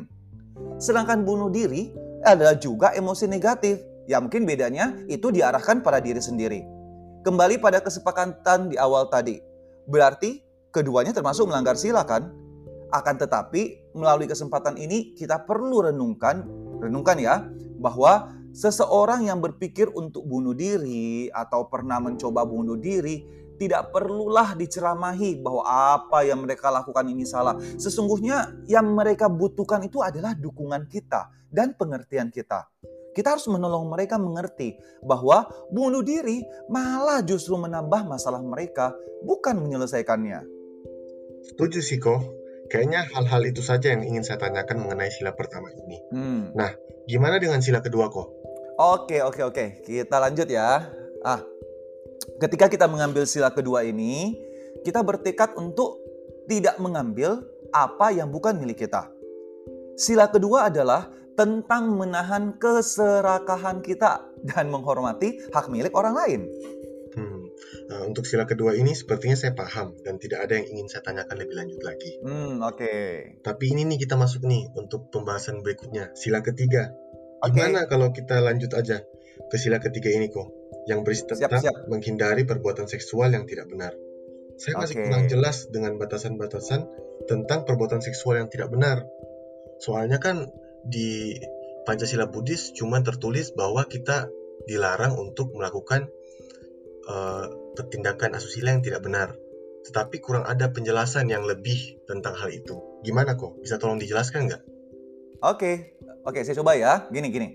Sedangkan 0.76 1.24
bunuh 1.24 1.48
diri 1.48 1.92
adalah 2.26 2.58
juga 2.58 2.92
emosi 2.92 3.30
negatif 3.30 3.80
Ya 4.06 4.22
mungkin 4.22 4.46
bedanya 4.46 4.94
itu 5.10 5.34
diarahkan 5.34 5.82
pada 5.82 5.98
diri 5.98 6.22
sendiri. 6.22 6.62
Kembali 7.26 7.58
pada 7.58 7.82
kesepakatan 7.82 8.70
di 8.70 8.78
awal 8.78 9.10
tadi. 9.10 9.42
Berarti 9.90 10.42
keduanya 10.70 11.10
termasuk 11.10 11.50
melanggar 11.50 11.74
sila 11.74 12.06
kan? 12.06 12.30
Akan 12.94 13.18
tetapi 13.18 13.90
melalui 13.98 14.30
kesempatan 14.30 14.78
ini 14.78 15.10
kita 15.18 15.42
perlu 15.42 15.90
renungkan, 15.90 16.46
renungkan 16.78 17.18
ya, 17.18 17.42
bahwa 17.82 18.30
seseorang 18.54 19.26
yang 19.26 19.42
berpikir 19.42 19.90
untuk 19.90 20.22
bunuh 20.22 20.54
diri 20.54 21.26
atau 21.34 21.66
pernah 21.66 21.98
mencoba 21.98 22.46
bunuh 22.46 22.78
diri 22.78 23.26
tidak 23.58 23.90
perlulah 23.90 24.52
diceramahi 24.54 25.40
bahwa 25.40 25.64
apa 25.66 26.22
yang 26.28 26.44
mereka 26.44 26.68
lakukan 26.70 27.08
ini 27.08 27.24
salah. 27.24 27.56
Sesungguhnya 27.80 28.54
yang 28.68 28.92
mereka 28.92 29.26
butuhkan 29.26 29.82
itu 29.82 30.04
adalah 30.04 30.36
dukungan 30.36 30.86
kita 30.86 31.32
dan 31.48 31.72
pengertian 31.74 32.28
kita. 32.28 32.68
Kita 33.16 33.32
harus 33.32 33.48
menolong 33.48 33.88
mereka 33.88 34.20
mengerti 34.20 34.76
bahwa 35.00 35.48
bunuh 35.72 36.04
diri 36.04 36.44
malah 36.68 37.24
justru 37.24 37.56
menambah 37.56 38.04
masalah 38.04 38.44
mereka, 38.44 38.92
bukan 39.24 39.56
menyelesaikannya. 39.64 40.44
Setuju 41.48 41.80
sih 41.80 41.96
kok. 41.96 42.20
Kayaknya 42.68 43.08
hal-hal 43.16 43.40
itu 43.48 43.64
saja 43.64 43.96
yang 43.96 44.04
ingin 44.04 44.20
saya 44.20 44.36
tanyakan 44.36 44.84
mengenai 44.84 45.08
sila 45.08 45.32
pertama 45.32 45.72
ini. 45.72 45.96
Hmm. 46.12 46.42
Nah, 46.52 46.76
gimana 47.08 47.40
dengan 47.40 47.64
sila 47.64 47.80
kedua 47.80 48.12
kok? 48.12 48.28
Oke, 48.76 49.24
oke, 49.24 49.40
oke. 49.48 49.64
Kita 49.80 50.20
lanjut 50.20 50.50
ya. 50.52 50.84
Ah, 51.24 51.40
ketika 52.36 52.68
kita 52.68 52.84
mengambil 52.84 53.24
sila 53.24 53.48
kedua 53.48 53.80
ini, 53.86 54.36
kita 54.84 55.00
bertekad 55.00 55.56
untuk 55.56 55.96
tidak 56.50 56.76
mengambil 56.76 57.40
apa 57.72 58.12
yang 58.12 58.28
bukan 58.28 58.60
milik 58.60 58.84
kita. 58.84 59.08
Sila 59.96 60.28
kedua 60.28 60.68
adalah 60.68 61.08
tentang 61.36 61.94
menahan 61.94 62.56
keserakahan 62.56 63.84
kita 63.84 64.24
dan 64.42 64.72
menghormati 64.72 65.46
hak 65.52 65.68
milik 65.68 65.92
orang 65.92 66.16
lain. 66.16 66.40
Hmm. 67.16 67.48
Nah, 67.88 68.04
untuk 68.04 68.28
sila 68.28 68.44
kedua 68.44 68.76
ini 68.76 68.92
sepertinya 68.92 69.36
saya 69.36 69.56
paham 69.56 69.96
dan 70.04 70.20
tidak 70.20 70.44
ada 70.44 70.60
yang 70.60 70.68
ingin 70.76 70.86
saya 70.92 71.00
tanyakan 71.06 71.36
lebih 71.40 71.56
lanjut 71.56 71.80
lagi. 71.80 72.12
Hmm, 72.20 72.60
oke. 72.60 72.76
Okay. 72.76 73.40
Tapi 73.40 73.64
ini 73.72 73.88
nih 73.88 73.98
kita 74.04 74.20
masuk 74.20 74.44
nih 74.44 74.68
untuk 74.76 75.08
pembahasan 75.08 75.64
berikutnya, 75.64 76.12
sila 76.12 76.44
ketiga. 76.44 76.92
Gimana 77.40 77.84
okay. 77.84 77.88
kalau 77.88 78.12
kita 78.12 78.42
lanjut 78.44 78.72
aja 78.76 79.00
ke 79.48 79.56
sila 79.56 79.80
ketiga 79.80 80.12
ini 80.12 80.28
kok, 80.28 80.50
yang 80.90 81.06
berisi 81.06 81.24
tentang 81.24 81.56
siap, 81.56 81.72
siap. 81.72 81.88
menghindari 81.88 82.44
perbuatan 82.44 82.84
seksual 82.84 83.32
yang 83.32 83.48
tidak 83.48 83.70
benar. 83.72 83.96
Saya 84.56 84.80
masih 84.80 85.00
okay. 85.00 85.04
kurang 85.08 85.24
jelas 85.28 85.68
dengan 85.68 86.00
batasan-batasan 86.00 86.80
tentang 87.28 87.64
perbuatan 87.64 88.00
seksual 88.00 88.40
yang 88.40 88.48
tidak 88.48 88.72
benar. 88.72 89.04
Soalnya 89.80 90.16
kan 90.16 90.48
di 90.86 91.38
Pancasila 91.86 92.26
Buddhis 92.26 92.74
cuma 92.74 92.98
tertulis 93.02 93.54
bahwa 93.54 93.86
kita 93.86 94.26
dilarang 94.66 95.14
untuk 95.14 95.54
melakukan 95.54 96.10
uh, 97.06 97.46
tindakan 97.92 98.34
asusila 98.34 98.74
yang 98.74 98.82
tidak 98.82 99.06
benar. 99.06 99.38
Tetapi 99.86 100.18
kurang 100.18 100.42
ada 100.50 100.66
penjelasan 100.66 101.30
yang 101.30 101.46
lebih 101.46 102.02
tentang 102.10 102.34
hal 102.34 102.50
itu. 102.50 102.74
Gimana 103.06 103.38
kok? 103.38 103.62
Bisa 103.62 103.78
tolong 103.78 104.02
dijelaskan 104.02 104.50
nggak? 104.50 104.62
Oke, 105.46 105.94
oke 106.26 106.42
saya 106.42 106.58
coba 106.58 106.74
ya. 106.74 107.06
Gini 107.14 107.30
gini. 107.30 107.48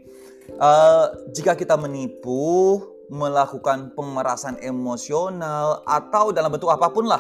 Uh, 0.55 1.11
jika 1.35 1.59
kita 1.59 1.75
menipu, 1.75 2.79
melakukan 3.11 3.91
pemerasan 3.91 4.55
emosional 4.63 5.83
atau 5.83 6.31
dalam 6.31 6.47
bentuk 6.47 6.71
apa 6.71 6.87
pun 6.87 7.11
lah 7.11 7.19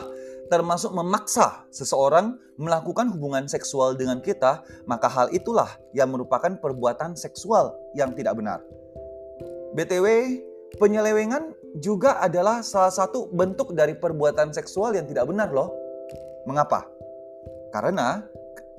termasuk 0.51 0.91
memaksa 0.91 1.63
seseorang 1.71 2.35
melakukan 2.59 3.07
hubungan 3.15 3.47
seksual 3.47 3.95
dengan 3.95 4.19
kita, 4.19 4.67
maka 4.83 5.07
hal 5.07 5.31
itulah 5.31 5.71
yang 5.95 6.11
merupakan 6.11 6.51
perbuatan 6.59 7.15
seksual 7.15 7.71
yang 7.95 8.11
tidak 8.11 8.35
benar. 8.35 8.59
BTW, 9.71 10.05
penyelewengan 10.75 11.55
juga 11.79 12.19
adalah 12.19 12.59
salah 12.59 12.91
satu 12.91 13.31
bentuk 13.31 13.71
dari 13.71 13.95
perbuatan 13.95 14.51
seksual 14.51 14.91
yang 14.91 15.07
tidak 15.07 15.23
benar 15.31 15.47
loh. 15.55 15.71
Mengapa? 16.43 16.83
Karena 17.71 18.19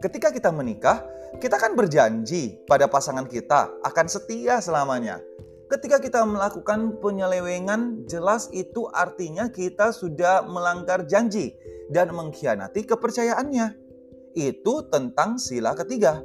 ketika 0.05 0.29
kita 0.29 0.52
menikah, 0.52 1.00
kita 1.41 1.57
kan 1.57 1.73
berjanji 1.73 2.61
pada 2.69 2.85
pasangan 2.85 3.25
kita 3.25 3.73
akan 3.81 4.07
setia 4.12 4.61
selamanya. 4.61 5.17
Ketika 5.73 6.05
kita 6.05 6.21
melakukan 6.29 7.00
penyelewengan, 7.00 8.05
jelas 8.05 8.52
itu 8.52 8.93
artinya 8.93 9.49
kita 9.49 9.88
sudah 9.88 10.45
melanggar 10.45 11.09
janji 11.09 11.57
dan 11.88 12.12
mengkhianati 12.12 12.85
kepercayaannya. 12.85 13.73
Itu 14.37 14.85
tentang 14.93 15.41
sila 15.41 15.73
ketiga. 15.73 16.21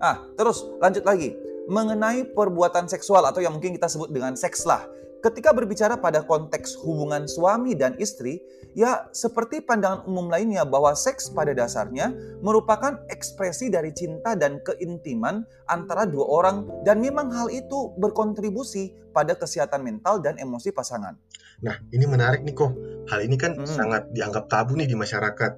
Ah, 0.00 0.24
terus 0.32 0.64
lanjut 0.80 1.04
lagi. 1.04 1.36
Mengenai 1.68 2.32
perbuatan 2.32 2.88
seksual 2.88 3.20
atau 3.28 3.44
yang 3.44 3.52
mungkin 3.52 3.76
kita 3.76 3.84
sebut 3.84 4.08
dengan 4.16 4.32
seks 4.32 4.64
lah. 4.64 4.80
Ketika 5.20 5.52
berbicara 5.52 6.00
pada 6.00 6.24
konteks 6.24 6.80
hubungan 6.80 7.28
suami 7.28 7.76
dan 7.76 7.96
istri, 8.00 8.40
ya 8.72 9.08
seperti 9.12 9.60
pandangan 9.60 10.04
umum 10.08 10.32
lainnya 10.32 10.64
bahwa 10.64 10.96
seks 10.96 11.30
pada 11.30 11.52
dasarnya 11.52 12.12
merupakan 12.40 13.00
ekspresi 13.12 13.68
dari 13.68 13.92
cinta 13.92 14.34
dan 14.34 14.60
keintiman 14.64 15.44
antara 15.68 16.08
dua 16.08 16.26
orang 16.26 16.56
dan 16.82 16.98
memang 16.98 17.28
hal 17.30 17.48
itu 17.52 17.92
berkontribusi 18.00 18.96
pada 19.12 19.36
kesehatan 19.36 19.84
mental 19.84 20.22
dan 20.22 20.38
emosi 20.38 20.70
pasangan. 20.72 21.14
Nah, 21.60 21.76
ini 21.92 22.08
menarik 22.08 22.40
nih 22.40 22.56
kok. 22.56 22.72
Hal 23.12 23.20
ini 23.20 23.36
kan 23.36 23.58
hmm. 23.58 23.68
sangat 23.68 24.02
dianggap 24.16 24.48
tabu 24.48 24.78
nih 24.80 24.88
di 24.88 24.96
masyarakat. 24.96 25.52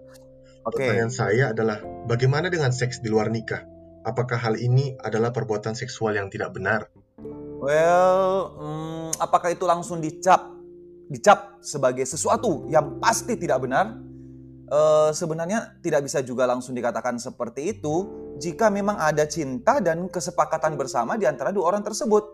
Okay. 0.62 0.86
Pertanyaan 0.86 1.10
saya 1.10 1.44
adalah, 1.50 1.82
bagaimana 2.06 2.46
dengan 2.46 2.70
seks 2.70 3.02
di 3.02 3.10
luar 3.10 3.30
nikah? 3.30 3.66
Apakah 4.02 4.38
hal 4.38 4.58
ini 4.58 4.98
adalah 4.98 5.30
perbuatan 5.30 5.78
seksual 5.78 6.18
yang 6.18 6.26
tidak 6.26 6.54
benar? 6.54 6.90
Well, 7.62 8.58
hmm, 8.58 9.22
apakah 9.22 9.54
itu 9.54 9.62
langsung 9.62 10.02
dicap 10.02 10.50
dicap 11.06 11.62
sebagai 11.62 12.02
sesuatu 12.02 12.66
yang 12.66 12.98
pasti 12.98 13.38
tidak 13.38 13.62
benar? 13.62 14.02
Uh, 14.66 15.14
sebenarnya 15.14 15.78
tidak 15.78 16.10
bisa 16.10 16.24
juga 16.26 16.42
langsung 16.48 16.74
dikatakan 16.74 17.20
seperti 17.22 17.76
itu 17.76 18.08
jika 18.40 18.66
memang 18.66 18.98
ada 18.98 19.28
cinta 19.30 19.78
dan 19.78 20.10
kesepakatan 20.10 20.74
bersama 20.74 21.14
di 21.14 21.22
antara 21.22 21.54
dua 21.54 21.70
orang 21.70 21.86
tersebut. 21.86 22.24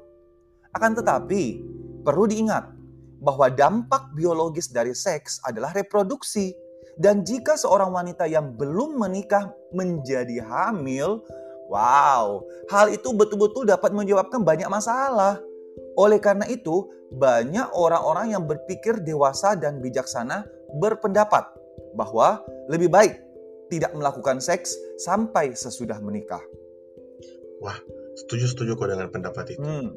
Akan 0.72 0.96
tetapi, 0.96 1.60
perlu 2.06 2.24
diingat 2.24 2.72
bahwa 3.20 3.52
dampak 3.52 4.16
biologis 4.16 4.72
dari 4.72 4.96
seks 4.96 5.44
adalah 5.44 5.76
reproduksi. 5.76 6.56
Dan 6.96 7.20
jika 7.20 7.54
seorang 7.60 7.92
wanita 7.92 8.24
yang 8.24 8.56
belum 8.56 8.96
menikah 8.96 9.52
menjadi 9.76 10.40
hamil, 10.40 11.20
Wow, 11.68 12.48
hal 12.72 12.88
itu 12.88 13.12
betul-betul 13.12 13.68
dapat 13.68 13.92
menyebabkan 13.92 14.40
banyak 14.40 14.66
masalah. 14.72 15.36
Oleh 16.00 16.16
karena 16.16 16.48
itu, 16.48 16.88
banyak 17.12 17.72
orang-orang 17.76 18.32
yang 18.32 18.44
berpikir 18.44 19.00
dewasa 19.04 19.56
dan 19.56 19.80
bijaksana 19.80 20.44
berpendapat 20.80 21.44
bahwa 21.96 22.44
lebih 22.68 22.92
baik 22.92 23.20
tidak 23.68 23.92
melakukan 23.92 24.40
seks 24.40 24.76
sampai 25.00 25.52
sesudah 25.52 26.00
menikah. 26.00 26.40
Wah, 27.60 27.76
setuju-setuju 28.24 28.76
kok 28.76 28.88
dengan 28.88 29.08
pendapat 29.12 29.56
itu. 29.56 29.64
Hmm. 29.64 29.92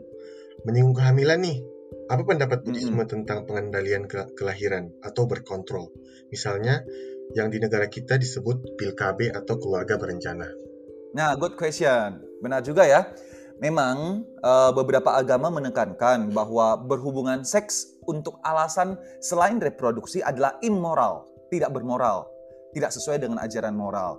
Menyinggung 0.67 0.99
kehamilan 0.99 1.39
nih, 1.39 1.57
apa 2.11 2.23
pendapat 2.27 2.67
Buddhisme 2.67 2.99
hmm. 3.03 3.11
tentang 3.11 3.47
pengendalian 3.47 4.07
ke 4.07 4.35
kelahiran 4.35 4.91
atau 4.99 5.27
berkontrol? 5.27 5.91
Misalnya, 6.31 6.83
yang 7.31 7.47
di 7.47 7.63
negara 7.63 7.87
kita 7.87 8.19
disebut 8.19 8.75
pil 8.75 8.91
KB 8.91 9.31
atau 9.31 9.55
keluarga 9.55 9.95
berencana. 9.95 10.70
Nah, 11.11 11.35
good 11.35 11.59
question. 11.59 12.23
Benar 12.39 12.63
juga 12.63 12.87
ya. 12.87 13.11
Memang 13.61 14.25
uh, 14.41 14.71
beberapa 14.73 15.13
agama 15.13 15.53
menekankan 15.53 16.33
bahwa 16.33 16.81
berhubungan 16.81 17.45
seks 17.45 17.93
untuk 18.09 18.41
alasan 18.41 18.97
selain 19.21 19.61
reproduksi 19.61 20.23
adalah 20.25 20.57
immoral, 20.65 21.29
tidak 21.53 21.69
bermoral, 21.69 22.25
tidak 22.73 22.89
sesuai 22.89 23.21
dengan 23.21 23.37
ajaran 23.37 23.77
moral. 23.77 24.17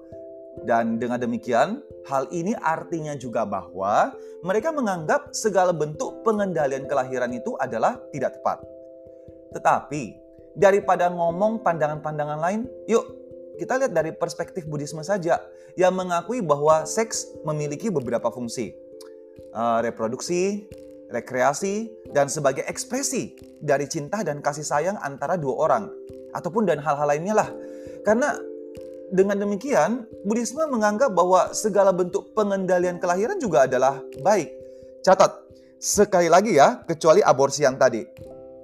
Dan 0.62 1.00
dengan 1.00 1.18
demikian, 1.18 1.80
hal 2.06 2.28
ini 2.30 2.54
artinya 2.60 3.16
juga 3.16 3.42
bahwa 3.48 4.12
mereka 4.44 4.70
menganggap 4.70 5.32
segala 5.32 5.72
bentuk 5.72 6.22
pengendalian 6.22 6.86
kelahiran 6.86 7.32
itu 7.32 7.56
adalah 7.58 7.98
tidak 8.12 8.38
tepat. 8.38 8.60
Tetapi, 9.56 10.02
daripada 10.54 11.08
ngomong 11.08 11.64
pandangan-pandangan 11.64 12.38
lain, 12.38 12.68
yuk 12.84 13.21
kita 13.56 13.78
lihat 13.80 13.92
dari 13.92 14.10
perspektif 14.16 14.64
Buddhisme 14.64 15.04
saja 15.04 15.40
yang 15.76 15.92
mengakui 15.92 16.40
bahwa 16.40 16.84
seks 16.88 17.28
memiliki 17.44 17.88
beberapa 17.92 18.28
fungsi. 18.32 18.72
Uh, 19.52 19.84
reproduksi, 19.84 20.68
rekreasi, 21.12 21.92
dan 22.12 22.28
sebagai 22.28 22.64
ekspresi 22.64 23.36
dari 23.60 23.84
cinta 23.84 24.24
dan 24.24 24.40
kasih 24.40 24.64
sayang 24.64 24.96
antara 25.00 25.36
dua 25.36 25.68
orang. 25.68 25.84
Ataupun 26.32 26.64
dan 26.64 26.80
hal-hal 26.80 27.04
lainnya 27.04 27.44
lah. 27.44 27.48
Karena 28.04 28.32
dengan 29.12 29.36
demikian, 29.44 30.08
Buddhisme 30.24 30.64
menganggap 30.72 31.12
bahwa 31.12 31.52
segala 31.52 31.92
bentuk 31.92 32.32
pengendalian 32.32 32.96
kelahiran 32.96 33.36
juga 33.36 33.68
adalah 33.68 34.00
baik. 34.24 34.48
Catat, 35.04 35.36
sekali 35.76 36.32
lagi 36.32 36.56
ya, 36.56 36.80
kecuali 36.88 37.20
aborsi 37.20 37.68
yang 37.68 37.76
tadi. 37.76 38.00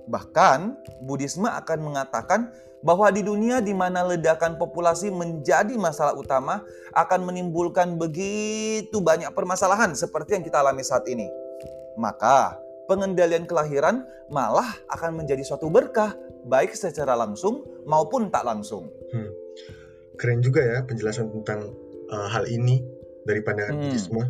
Bahkan, 0.09 0.59
Buddhisme 1.05 1.53
akan 1.53 1.79
mengatakan 1.85 2.49
bahwa 2.83 3.11
di 3.11 3.27
dunia 3.27 3.59
di 3.59 3.75
mana 3.75 4.07
ledakan 4.07 4.55
populasi 4.55 5.11
menjadi 5.11 5.75
masalah 5.75 6.15
utama 6.15 6.63
akan 6.95 7.27
menimbulkan 7.27 7.99
begitu 7.99 9.03
banyak 9.03 9.31
permasalahan 9.35 9.95
seperti 9.99 10.39
yang 10.39 10.45
kita 10.47 10.63
alami 10.63 10.87
saat 10.87 11.07
ini. 11.11 11.27
Maka 11.99 12.55
pengendalian 12.87 13.45
kelahiran 13.45 14.07
malah 14.31 14.67
akan 14.95 15.19
menjadi 15.19 15.43
suatu 15.43 15.67
berkah 15.69 16.15
baik 16.47 16.73
secara 16.73 17.19
langsung 17.19 17.67
maupun 17.85 18.31
tak 18.31 18.47
langsung. 18.47 18.89
Hmm. 19.11 19.31
Keren 20.19 20.43
juga 20.43 20.63
ya 20.63 20.79
penjelasan 20.87 21.31
tentang 21.31 21.75
uh, 22.11 22.29
hal 22.31 22.47
ini 22.47 22.83
dari 23.27 23.43
pandangan 23.43 23.75
hmm. 23.75 23.83
Buddhisme. 23.87 24.23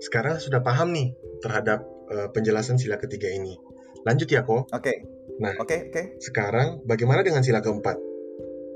Sekarang 0.00 0.38
sudah 0.38 0.62
paham 0.62 0.94
nih 0.94 1.14
terhadap 1.42 1.82
uh, 2.10 2.28
penjelasan 2.30 2.78
sila 2.78 2.98
ketiga 2.98 3.30
ini. 3.30 3.58
Lanjut 4.06 4.30
ya, 4.30 4.46
kok. 4.46 4.70
Oke. 4.70 4.82
Okay. 4.82 5.15
Nah, 5.36 5.52
oke, 5.60 5.68
okay, 5.68 5.78
oke. 5.88 5.92
Okay. 5.92 6.04
Sekarang 6.20 6.80
bagaimana 6.88 7.20
dengan 7.20 7.44
sila 7.44 7.60
keempat? 7.60 8.00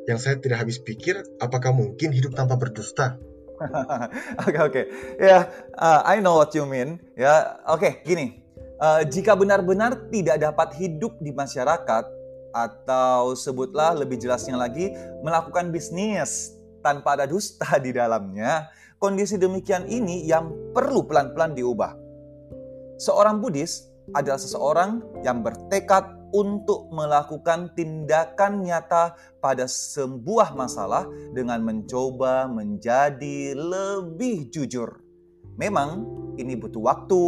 Yang 0.05 0.19
saya 0.21 0.37
tidak 0.41 0.59
habis 0.65 0.81
pikir, 0.81 1.21
apakah 1.41 1.73
mungkin 1.73 2.13
hidup 2.13 2.37
tanpa 2.37 2.57
berdusta? 2.57 3.21
Oke, 4.49 4.57
oke. 4.57 4.73
Okay, 4.73 4.85
Ya, 5.21 5.53
uh, 5.77 6.01
I 6.09 6.25
know 6.25 6.41
what 6.41 6.49
you 6.57 6.65
mean. 6.65 6.97
Ya, 7.13 7.61
oke, 7.69 7.85
okay, 7.85 7.93
gini. 8.09 8.41
Uh, 8.81 9.05
jika 9.05 9.37
benar-benar 9.37 10.09
tidak 10.09 10.41
dapat 10.41 10.81
hidup 10.81 11.13
di 11.21 11.29
masyarakat 11.29 12.09
atau 12.57 13.37
sebutlah 13.37 13.93
lebih 13.93 14.17
jelasnya 14.17 14.57
lagi 14.57 14.97
melakukan 15.21 15.69
bisnis 15.69 16.57
tanpa 16.81 17.21
ada 17.21 17.29
dusta 17.29 17.77
di 17.85 17.93
dalamnya, 17.93 18.73
kondisi 18.97 19.37
demikian 19.37 19.85
ini 19.85 20.25
yang 20.25 20.73
perlu 20.73 21.05
pelan-pelan 21.05 21.53
diubah. 21.53 21.93
Seorang 22.97 23.45
Buddhis 23.45 23.93
adalah 24.17 24.41
seseorang 24.41 25.21
yang 25.21 25.45
bertekad 25.45 26.20
untuk 26.31 26.91
melakukan 26.91 27.75
tindakan 27.75 28.67
nyata 28.67 29.15
pada 29.39 29.67
sebuah 29.67 30.55
masalah 30.55 31.07
dengan 31.35 31.63
mencoba 31.63 32.51
menjadi 32.51 33.55
lebih 33.55 34.51
jujur. 34.51 35.03
Memang 35.59 36.07
ini 36.41 36.57
butuh 36.57 36.81
waktu, 36.81 37.23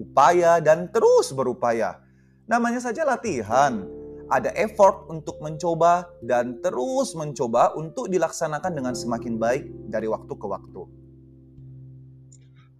upaya, 0.00 0.58
dan 0.62 0.88
terus 0.88 1.30
berupaya. 1.36 2.00
Namanya 2.48 2.80
saja 2.80 3.04
latihan. 3.04 3.84
Ada 4.24 4.56
effort 4.56 5.04
untuk 5.12 5.36
mencoba 5.44 6.08
dan 6.24 6.64
terus 6.64 7.12
mencoba 7.12 7.76
untuk 7.76 8.08
dilaksanakan 8.08 8.72
dengan 8.72 8.96
semakin 8.96 9.36
baik 9.36 9.68
dari 9.92 10.08
waktu 10.08 10.32
ke 10.32 10.46
waktu. 10.48 10.82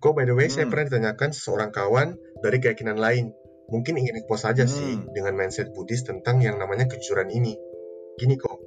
Kok 0.01 0.13
by 0.17 0.25
the 0.25 0.33
way, 0.33 0.49
hmm. 0.49 0.57
saya 0.57 0.67
pernah 0.73 0.89
ditanyakan 0.89 1.31
seseorang 1.37 1.69
kawan 1.69 2.17
dari 2.41 2.65
keyakinan 2.65 2.97
lain 2.97 3.37
mungkin 3.69 4.01
ingin 4.01 4.21
expose 4.21 4.45
saja 4.45 4.65
hmm. 4.65 4.73
sih 4.73 4.93
dengan 5.13 5.35
mindset 5.37 5.73
Buddhis 5.73 6.05
tentang 6.05 6.41
yang 6.41 6.61
namanya 6.61 6.89
kejujuran 6.89 7.33
ini. 7.33 7.57
Gini 8.21 8.37
kok, 8.39 8.59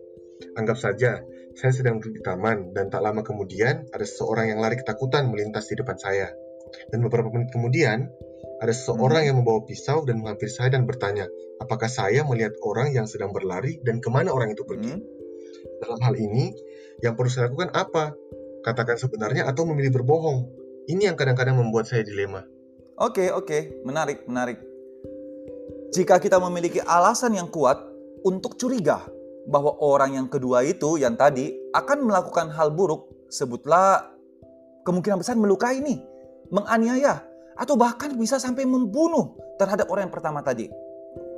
anggap 0.58 0.78
saja 0.78 1.22
saya 1.58 1.74
sedang 1.74 1.98
duduk 1.98 2.20
di 2.20 2.22
taman 2.22 2.70
dan 2.78 2.94
tak 2.94 3.02
lama 3.02 3.26
kemudian 3.26 3.90
ada 3.90 4.06
seseorang 4.06 4.54
yang 4.54 4.60
lari 4.62 4.78
ketakutan 4.78 5.34
melintas 5.34 5.66
di 5.70 5.76
depan 5.78 5.98
saya. 5.98 6.30
Dan 6.92 7.02
beberapa 7.02 7.32
menit 7.34 7.50
kemudian 7.50 8.06
ada 8.62 8.74
seseorang 8.74 9.26
hmm. 9.26 9.30
yang 9.30 9.38
membawa 9.42 9.62
pisau 9.66 10.06
dan 10.06 10.22
menghampiri 10.22 10.52
saya 10.52 10.70
dan 10.74 10.86
bertanya, 10.86 11.26
apakah 11.62 11.90
saya 11.90 12.26
melihat 12.26 12.54
orang 12.66 12.94
yang 12.94 13.06
sedang 13.10 13.34
berlari 13.34 13.82
dan 13.82 14.02
ke 14.02 14.10
mana 14.10 14.34
orang 14.34 14.54
itu 14.54 14.66
pergi? 14.66 14.98
Hmm. 14.98 15.04
Dalam 15.82 16.00
hal 16.02 16.14
ini, 16.18 16.54
yang 17.02 17.14
perlu 17.14 17.30
saya 17.30 17.50
lakukan 17.50 17.74
apa? 17.74 18.14
Katakan 18.66 18.98
sebenarnya 18.98 19.46
atau 19.46 19.66
memilih 19.70 20.02
berbohong? 20.02 20.50
Ini 20.90 21.14
yang 21.14 21.18
kadang-kadang 21.20 21.60
membuat 21.60 21.86
saya 21.86 22.02
dilema. 22.02 22.46
Oke, 22.98 23.26
okay, 23.26 23.28
oke, 23.30 23.46
okay. 23.46 23.62
menarik, 23.86 24.26
menarik. 24.26 24.58
Jika 25.94 26.20
kita 26.20 26.36
memiliki 26.44 26.84
alasan 26.84 27.38
yang 27.38 27.48
kuat 27.48 27.80
untuk 28.28 28.60
curiga 28.60 29.08
bahwa 29.48 29.80
orang 29.80 30.20
yang 30.20 30.28
kedua 30.28 30.64
itu 30.68 31.00
yang 31.00 31.16
tadi 31.16 31.56
akan 31.72 32.04
melakukan 32.04 32.52
hal 32.52 32.76
buruk, 32.76 33.08
sebutlah 33.32 34.04
kemungkinan 34.84 35.24
besar 35.24 35.40
melukai 35.40 35.80
ini, 35.80 36.04
menganiaya, 36.52 37.24
atau 37.56 37.80
bahkan 37.80 38.14
bisa 38.20 38.36
sampai 38.36 38.68
membunuh 38.68 39.40
terhadap 39.56 39.88
orang 39.88 40.12
yang 40.12 40.16
pertama 40.16 40.44
tadi. 40.44 40.68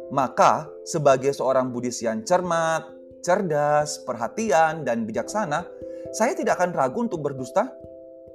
Maka 0.10 0.66
sebagai 0.90 1.30
seorang 1.30 1.70
Buddhis 1.70 2.02
yang 2.02 2.26
cermat, 2.26 2.82
cerdas, 3.22 4.02
perhatian, 4.02 4.82
dan 4.82 5.06
bijaksana, 5.06 5.66
saya 6.10 6.34
tidak 6.34 6.58
akan 6.58 6.74
ragu 6.74 7.06
untuk 7.06 7.22
berdusta. 7.22 7.70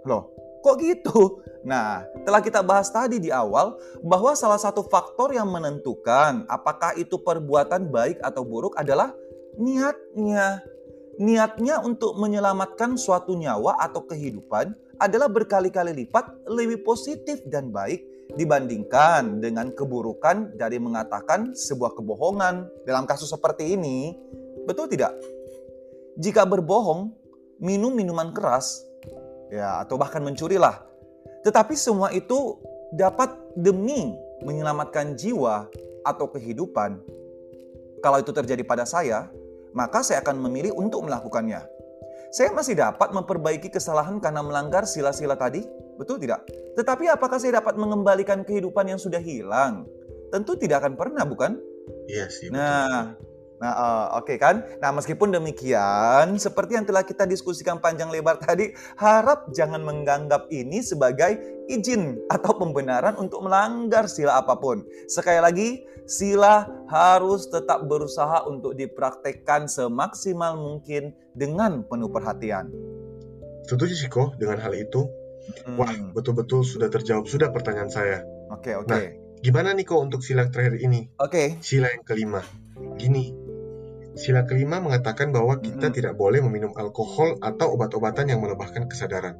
Loh, 0.06 0.30
Kok 0.64 0.76
gitu? 0.80 1.44
Nah, 1.68 2.04
telah 2.24 2.40
kita 2.40 2.64
bahas 2.64 2.88
tadi 2.88 3.20
di 3.20 3.28
awal 3.28 3.76
bahwa 4.00 4.32
salah 4.32 4.56
satu 4.56 4.84
faktor 4.88 5.36
yang 5.36 5.48
menentukan 5.52 6.48
apakah 6.48 6.96
itu 6.96 7.20
perbuatan 7.20 7.92
baik 7.92 8.20
atau 8.24 8.44
buruk 8.44 8.72
adalah 8.80 9.12
niatnya. 9.60 10.64
Niatnya 11.20 11.78
untuk 11.84 12.16
menyelamatkan 12.16 12.96
suatu 12.98 13.36
nyawa 13.36 13.76
atau 13.78 14.02
kehidupan 14.02 14.72
adalah 14.98 15.30
berkali-kali 15.30 15.94
lipat 16.04 16.48
lebih 16.48 16.82
positif 16.82 17.44
dan 17.46 17.70
baik 17.70 18.02
dibandingkan 18.34 19.38
dengan 19.38 19.70
keburukan 19.70 20.56
dari 20.58 20.80
mengatakan 20.80 21.54
sebuah 21.54 21.94
kebohongan 21.94 22.66
dalam 22.88 23.04
kasus 23.06 23.30
seperti 23.30 23.76
ini. 23.78 24.16
Betul 24.64 24.90
tidak? 24.90 25.14
Jika 26.18 26.42
berbohong, 26.48 27.14
minum 27.62 27.94
minuman 27.94 28.34
keras, 28.34 28.82
ya 29.52 29.84
atau 29.84 29.96
bahkan 29.96 30.24
mencurilah. 30.24 30.84
Tetapi 31.44 31.76
semua 31.76 32.12
itu 32.12 32.56
dapat 32.94 33.32
demi 33.58 34.14
menyelamatkan 34.44 35.16
jiwa 35.16 35.68
atau 36.04 36.26
kehidupan. 36.28 37.00
Kalau 38.04 38.20
itu 38.20 38.30
terjadi 38.36 38.60
pada 38.64 38.84
saya, 38.84 39.32
maka 39.72 40.04
saya 40.04 40.20
akan 40.20 40.44
memilih 40.44 40.76
untuk 40.76 41.04
melakukannya. 41.04 41.64
Saya 42.34 42.50
masih 42.50 42.74
dapat 42.74 43.14
memperbaiki 43.14 43.70
kesalahan 43.70 44.18
karena 44.18 44.42
melanggar 44.42 44.84
sila-sila 44.84 45.38
tadi, 45.38 45.62
betul 45.96 46.18
tidak? 46.18 46.42
Tetapi 46.74 47.06
apakah 47.06 47.38
saya 47.38 47.62
dapat 47.62 47.78
mengembalikan 47.78 48.42
kehidupan 48.42 48.90
yang 48.90 48.98
sudah 48.98 49.22
hilang? 49.22 49.86
Tentu 50.34 50.58
tidak 50.58 50.82
akan 50.82 50.98
pernah, 50.98 51.22
bukan? 51.22 51.54
Iya 52.10 52.26
sih. 52.26 52.50
betul. 52.50 53.33
Nah, 53.62 53.72
eh, 53.72 54.06
oke 54.18 54.34
kan? 54.36 54.66
Nah, 54.82 54.90
meskipun 54.90 55.30
demikian, 55.30 56.36
seperti 56.36 56.74
yang 56.74 56.86
telah 56.86 57.06
kita 57.06 57.24
diskusikan 57.24 57.78
panjang 57.78 58.10
lebar 58.10 58.36
tadi, 58.42 58.74
harap 58.98 59.46
jangan 59.54 59.80
menganggap 59.80 60.50
ini 60.50 60.82
sebagai 60.82 61.38
izin 61.70 62.18
atau 62.28 62.52
pembenaran 62.58 63.14
untuk 63.16 63.40
melanggar 63.46 64.10
sila 64.10 64.42
apa 64.42 64.58
pun. 64.58 64.84
Sekali 65.06 65.40
lagi, 65.40 65.68
sila 66.04 66.68
harus 66.90 67.48
tetap 67.48 67.86
berusaha 67.88 68.44
untuk 68.44 68.76
dipraktekkan 68.76 69.70
semaksimal 69.70 70.58
mungkin 70.58 71.14
dengan 71.32 71.86
penuh 71.86 72.10
perhatian. 72.12 72.68
Setuju 73.64 73.94
sih 73.96 74.10
kok 74.12 74.36
dengan 74.36 74.60
hal 74.60 74.76
itu. 74.76 75.08
Wah, 75.76 75.88
Hmm, 75.88 76.12
betul-betul 76.16 76.64
sudah 76.64 76.88
terjawab 76.88 77.28
sudah 77.28 77.52
pertanyaan 77.52 77.92
saya. 77.92 78.18
Oke, 78.52 78.76
oke. 78.76 78.92
Nah. 78.92 79.24
Gimana 79.44 79.76
nih 79.76 79.84
kok 79.84 80.00
untuk 80.00 80.24
sila 80.24 80.48
terakhir 80.48 80.80
ini? 80.80 81.04
Oke. 81.20 81.60
Sila 81.60 81.92
yang 81.92 82.00
kelima. 82.00 82.40
Gini, 82.96 83.43
sila 84.14 84.46
kelima 84.46 84.78
mengatakan 84.78 85.34
bahwa 85.34 85.58
kita 85.58 85.90
Mm-mm. 85.90 85.96
tidak 85.96 86.14
boleh 86.14 86.38
meminum 86.42 86.70
alkohol 86.78 87.34
atau 87.42 87.74
obat-obatan 87.74 88.30
yang 88.30 88.38
melebahkan 88.38 88.86
kesadaran. 88.86 89.34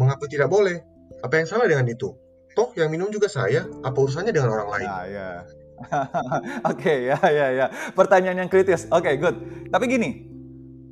Mengapa 0.00 0.24
tidak 0.26 0.48
boleh? 0.48 0.80
Apa 1.20 1.40
yang 1.40 1.46
salah 1.48 1.68
dengan 1.68 1.84
itu? 1.88 2.12
Toh 2.56 2.70
yang 2.78 2.88
minum 2.88 3.10
juga 3.10 3.28
saya, 3.28 3.66
apa 3.82 3.96
urusannya 3.98 4.32
dengan 4.32 4.54
orang 4.54 4.68
lain? 4.78 4.88
Nah, 4.88 5.04
ya. 5.06 5.28
Oke, 6.72 7.10
ya, 7.10 7.18
ya, 7.20 7.46
ya. 7.50 7.66
Pertanyaan 7.92 8.46
yang 8.46 8.50
kritis. 8.50 8.86
Oke, 8.94 9.18
good. 9.18 9.36
Tapi 9.68 9.84
gini, 9.90 10.10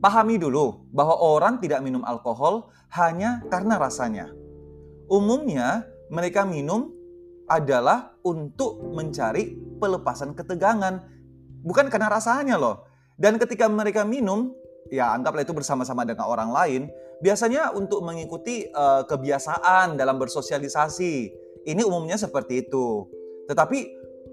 pahami 0.02 0.36
dulu 0.36 0.90
bahwa 0.90 1.16
orang 1.22 1.62
tidak 1.62 1.80
minum 1.80 2.02
alkohol 2.02 2.68
hanya 2.98 3.40
karena 3.48 3.78
rasanya. 3.78 4.26
Umumnya, 5.06 5.86
mereka 6.10 6.42
minum 6.42 6.90
adalah 7.46 8.16
untuk 8.26 8.82
mencari 8.92 9.54
pelepasan 9.78 10.34
ketegangan, 10.34 11.00
bukan 11.62 11.86
karena 11.88 12.10
rasanya 12.10 12.58
loh. 12.58 12.91
Dan 13.22 13.38
ketika 13.38 13.70
mereka 13.70 14.02
minum, 14.02 14.50
ya 14.90 15.14
anggaplah 15.14 15.46
itu 15.46 15.54
bersama-sama 15.54 16.02
dengan 16.02 16.26
orang 16.26 16.50
lain, 16.50 16.82
biasanya 17.22 17.70
untuk 17.70 18.02
mengikuti 18.02 18.66
eh, 18.66 19.02
kebiasaan 19.06 19.94
dalam 19.94 20.18
bersosialisasi. 20.18 21.14
Ini 21.62 21.86
umumnya 21.86 22.18
seperti 22.18 22.66
itu. 22.66 23.06
Tetapi 23.46 23.78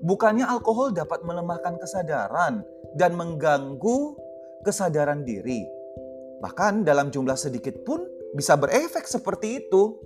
bukannya 0.01 0.49
alkohol 0.49 0.89
dapat 0.89 1.21
melemahkan 1.21 1.77
kesadaran 1.77 2.65
dan 2.97 3.13
mengganggu 3.13 4.17
kesadaran 4.65 5.21
diri. 5.21 5.61
Bahkan 6.41 6.81
dalam 6.81 7.13
jumlah 7.13 7.37
sedikit 7.37 7.85
pun 7.85 8.01
bisa 8.33 8.57
berefek 8.57 9.05
seperti 9.05 9.61
itu. 9.61 10.01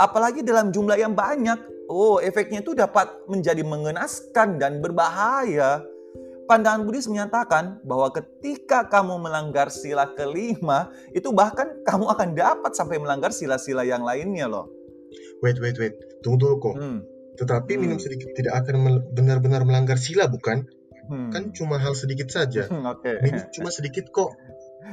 Apalagi 0.00 0.40
dalam 0.40 0.72
jumlah 0.72 0.96
yang 0.96 1.12
banyak. 1.12 1.60
Oh, 1.92 2.16
efeknya 2.24 2.64
itu 2.64 2.72
dapat 2.72 3.12
menjadi 3.28 3.60
mengenaskan 3.60 4.56
dan 4.56 4.80
berbahaya. 4.80 5.84
Pandangan 6.50 6.82
Buddhis 6.82 7.06
menyatakan 7.06 7.78
bahwa 7.86 8.10
ketika 8.10 8.90
kamu 8.90 9.22
melanggar 9.22 9.70
sila 9.70 10.10
kelima, 10.12 10.90
itu 11.14 11.30
bahkan 11.30 11.70
kamu 11.86 12.10
akan 12.12 12.28
dapat 12.34 12.72
sampai 12.74 12.98
melanggar 12.98 13.30
sila-sila 13.30 13.86
yang 13.86 14.02
lainnya 14.02 14.50
loh. 14.50 14.66
Wait, 15.40 15.58
wait, 15.62 15.78
wait. 15.78 15.94
Tunggu 16.22 16.38
dulu 16.42 16.54
kok. 16.58 16.74
Hmm. 16.78 16.98
Tetapi 17.38 17.78
minum 17.78 17.96
Hmm. 17.96 18.04
sedikit 18.04 18.28
tidak 18.36 18.54
akan 18.62 19.02
benar-benar 19.14 19.62
melanggar 19.64 19.96
sila, 19.96 20.26
bukan? 20.26 20.66
Hmm. 21.10 21.30
Kan 21.34 21.50
cuma 21.54 21.78
hal 21.82 21.94
sedikit 21.98 22.30
saja. 22.30 22.66
Oke. 22.70 23.22
Minum 23.22 23.42
cuma 23.50 23.70
sedikit 23.70 24.10
kok. 24.10 24.34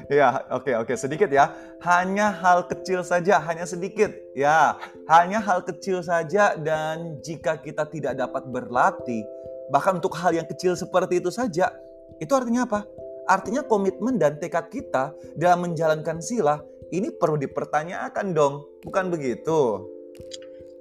Ya, 0.10 0.46
oke 0.54 0.70
oke 0.78 0.94
sedikit 0.94 1.34
ya. 1.34 1.50
Hanya 1.82 2.30
hal 2.30 2.70
kecil 2.70 3.02
saja, 3.02 3.42
hanya 3.42 3.66
sedikit. 3.66 4.14
Ya, 4.38 4.78
hanya 5.10 5.42
hal 5.42 5.66
kecil 5.66 6.06
saja 6.06 6.54
dan 6.58 7.18
jika 7.26 7.58
kita 7.58 7.90
tidak 7.90 8.14
dapat 8.18 8.46
berlatih, 8.54 9.26
bahkan 9.70 9.98
untuk 10.02 10.18
hal 10.18 10.34
yang 10.34 10.46
kecil 10.50 10.74
seperti 10.76 11.22
itu 11.22 11.30
saja, 11.34 11.74
itu 12.18 12.32
artinya 12.34 12.66
apa? 12.66 12.86
Artinya 13.30 13.62
komitmen 13.62 14.18
dan 14.18 14.42
tekad 14.42 14.74
kita 14.74 15.14
dalam 15.38 15.70
menjalankan 15.70 16.18
sila 16.20 16.62
ini 16.90 17.14
perlu 17.14 17.38
dipertanyakan 17.38 18.34
dong, 18.34 18.66
bukan 18.82 19.14
begitu? 19.14 19.86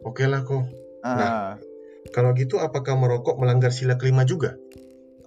Oke 0.09 0.25
lah 0.25 0.41
kok. 0.41 0.65
Ah, 1.05 1.61
Kalau 2.09 2.33
gitu 2.33 2.57
apakah 2.57 2.97
merokok 2.97 3.37
melanggar 3.37 3.69
sila 3.69 4.01
kelima 4.01 4.25
juga? 4.25 4.57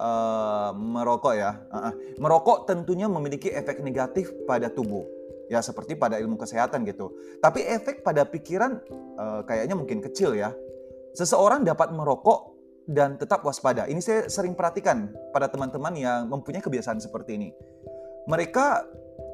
eh, 0.02 0.70
merokok 0.74 1.34
ya. 1.38 1.62
Ah, 1.70 1.90
ah. 1.90 1.92
Merokok 2.18 2.66
tentunya 2.66 3.06
memiliki 3.06 3.54
efek 3.54 3.78
negatif 3.86 4.34
pada 4.44 4.66
tubuh. 4.66 5.06
Ya 5.46 5.60
seperti 5.62 5.94
pada 5.94 6.18
ilmu 6.18 6.40
kesehatan 6.40 6.82
gitu. 6.88 7.12
Tapi 7.38 7.62
efek 7.62 8.02
pada 8.02 8.26
pikiran 8.26 8.82
eh, 8.92 9.40
kayaknya 9.46 9.78
mungkin 9.78 10.02
kecil 10.02 10.34
ya. 10.34 10.50
Seseorang 11.14 11.62
dapat 11.62 11.92
merokok 11.94 12.51
dan 12.86 13.18
tetap 13.18 13.46
waspada. 13.46 13.86
Ini 13.86 14.00
saya 14.02 14.26
sering 14.26 14.58
perhatikan 14.58 15.10
pada 15.30 15.46
teman-teman 15.46 15.94
yang 15.94 16.26
mempunyai 16.26 16.62
kebiasaan 16.62 16.98
seperti 16.98 17.38
ini. 17.38 17.48
Mereka 18.26 18.86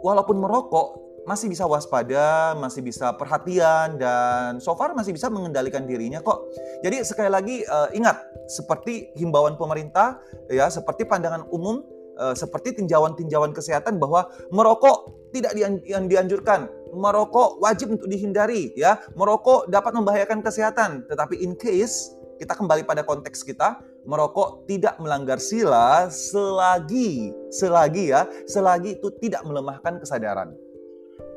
walaupun 0.04 0.40
merokok 0.40 1.08
masih 1.28 1.52
bisa 1.52 1.68
waspada, 1.68 2.56
masih 2.56 2.80
bisa 2.80 3.12
perhatian 3.12 4.00
dan 4.00 4.56
so 4.64 4.72
far 4.72 4.96
masih 4.96 5.12
bisa 5.12 5.28
mengendalikan 5.28 5.84
dirinya 5.84 6.24
kok. 6.24 6.48
Jadi 6.80 7.04
sekali 7.04 7.28
lagi 7.28 7.56
eh, 7.60 7.88
ingat 7.92 8.16
seperti 8.48 9.12
himbauan 9.20 9.60
pemerintah 9.60 10.16
ya 10.48 10.72
seperti 10.72 11.04
pandangan 11.04 11.44
umum 11.52 11.84
eh, 12.16 12.32
seperti 12.32 12.80
tinjauan-tinjauan 12.80 13.52
kesehatan 13.52 14.00
bahwa 14.00 14.32
merokok 14.48 15.28
tidak 15.36 15.52
dianjurkan 15.84 16.72
merokok 16.96 17.60
wajib 17.60 17.92
untuk 17.92 18.08
dihindari 18.08 18.72
ya 18.72 18.96
merokok 19.12 19.68
dapat 19.68 19.92
membahayakan 19.92 20.40
kesehatan 20.40 21.04
tetapi 21.04 21.36
in 21.44 21.52
case 21.52 22.16
kita 22.38 22.54
kembali 22.54 22.86
pada 22.86 23.02
konteks 23.02 23.42
kita 23.42 23.82
merokok 24.06 24.64
tidak 24.64 24.94
melanggar 25.02 25.36
sila 25.36 26.06
selagi 26.08 27.34
selagi 27.50 28.14
ya 28.14 28.24
selagi 28.46 28.96
itu 28.96 29.10
tidak 29.18 29.42
melemahkan 29.44 29.98
kesadaran 29.98 30.54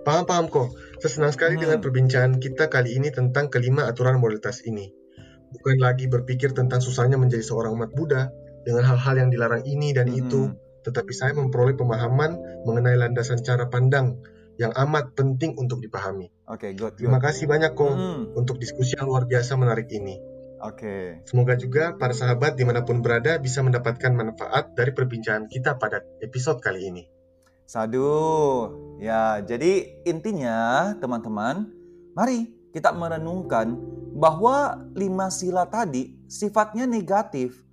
Paham, 0.01 0.25
paham 0.25 0.49
kok. 0.49 0.73
Saya 0.97 1.11
senang 1.13 1.33
sekali 1.33 1.53
Hmm. 1.57 1.61
dengan 1.61 1.77
perbincangan 1.77 2.41
kita 2.41 2.73
kali 2.73 2.97
ini 2.97 3.13
tentang 3.13 3.53
kelima 3.53 3.85
aturan 3.85 4.17
moralitas 4.17 4.65
ini. 4.65 4.89
Bukan 5.53 5.77
lagi 5.77 6.09
berpikir 6.09 6.57
tentang 6.57 6.81
susahnya 6.81 7.21
menjadi 7.21 7.45
seorang 7.45 7.77
umat 7.77 7.93
Buddha 7.93 8.33
dengan 8.65 8.81
hal-hal 8.81 9.21
yang 9.21 9.29
dilarang 9.29 9.61
ini 9.61 9.93
dan 9.93 10.09
itu, 10.09 10.49
Mhm. 10.49 10.57
tetapi 10.89 11.11
saya 11.13 11.37
memperoleh 11.37 11.77
pemahaman 11.77 12.33
mengenai 12.65 12.97
landasan 12.97 13.45
cara 13.45 13.69
pandang 13.69 14.17
yang 14.57 14.73
amat 14.73 15.13
penting 15.13 15.53
untuk 15.53 15.77
dipahami. 15.77 16.33
oke 16.49 16.65
good, 16.73 16.75
good. 16.75 16.93
Terima 16.97 17.21
kasih 17.21 17.45
banyak 17.45 17.71
kok 17.77 17.93
Hmm, 17.93 18.33
untuk 18.33 18.57
diskusi 18.57 18.97
yang 18.97 19.05
luar 19.05 19.29
biasa 19.29 19.53
menarik 19.53 19.85
ini. 19.93 20.17
Oke 20.65 21.25
Semoga 21.25 21.57
juga 21.57 21.97
para 21.97 22.13
sahabat 22.13 22.57
di 22.57 22.63
mana 22.63 22.85
pun 22.85 23.01
berada 23.01 23.37
bisa 23.41 23.61
mendapatkan 23.65 24.13
manfaat 24.13 24.73
dari 24.77 24.93
perbincangan 24.93 25.49
kita 25.49 25.77
pada 25.81 26.05
episode 26.21 26.61
kali 26.61 26.87
ini. 26.87 27.03
Sadu. 27.71 28.67
Ya, 28.99 29.39
jadi 29.39 30.03
intinya 30.03 30.91
teman-teman, 30.99 31.71
mari 32.11 32.51
kita 32.75 32.91
merenungkan 32.91 33.79
bahwa 34.11 34.75
lima 34.91 35.31
sila 35.31 35.63
tadi 35.63 36.11
sifatnya 36.27 36.83
negatif, 36.83 37.63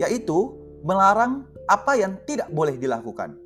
yaitu 0.00 0.56
melarang 0.80 1.44
apa 1.68 2.00
yang 2.00 2.16
tidak 2.24 2.48
boleh 2.48 2.80
dilakukan. 2.80 3.36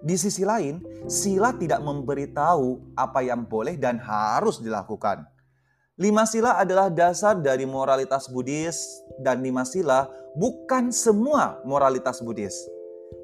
Di 0.00 0.16
sisi 0.16 0.44
lain, 0.44 0.80
sila 1.08 1.56
tidak 1.56 1.80
memberitahu 1.80 2.96
apa 2.96 3.20
yang 3.24 3.44
boleh 3.44 3.80
dan 3.80 3.96
harus 3.96 4.60
dilakukan. 4.60 5.24
Lima 6.00 6.24
sila 6.24 6.56
adalah 6.56 6.88
dasar 6.88 7.36
dari 7.36 7.68
moralitas 7.68 8.24
Buddhis 8.32 9.04
dan 9.20 9.44
lima 9.44 9.68
sila 9.68 10.08
bukan 10.32 10.88
semua 10.88 11.60
moralitas 11.68 12.24
Buddhis. 12.24 12.56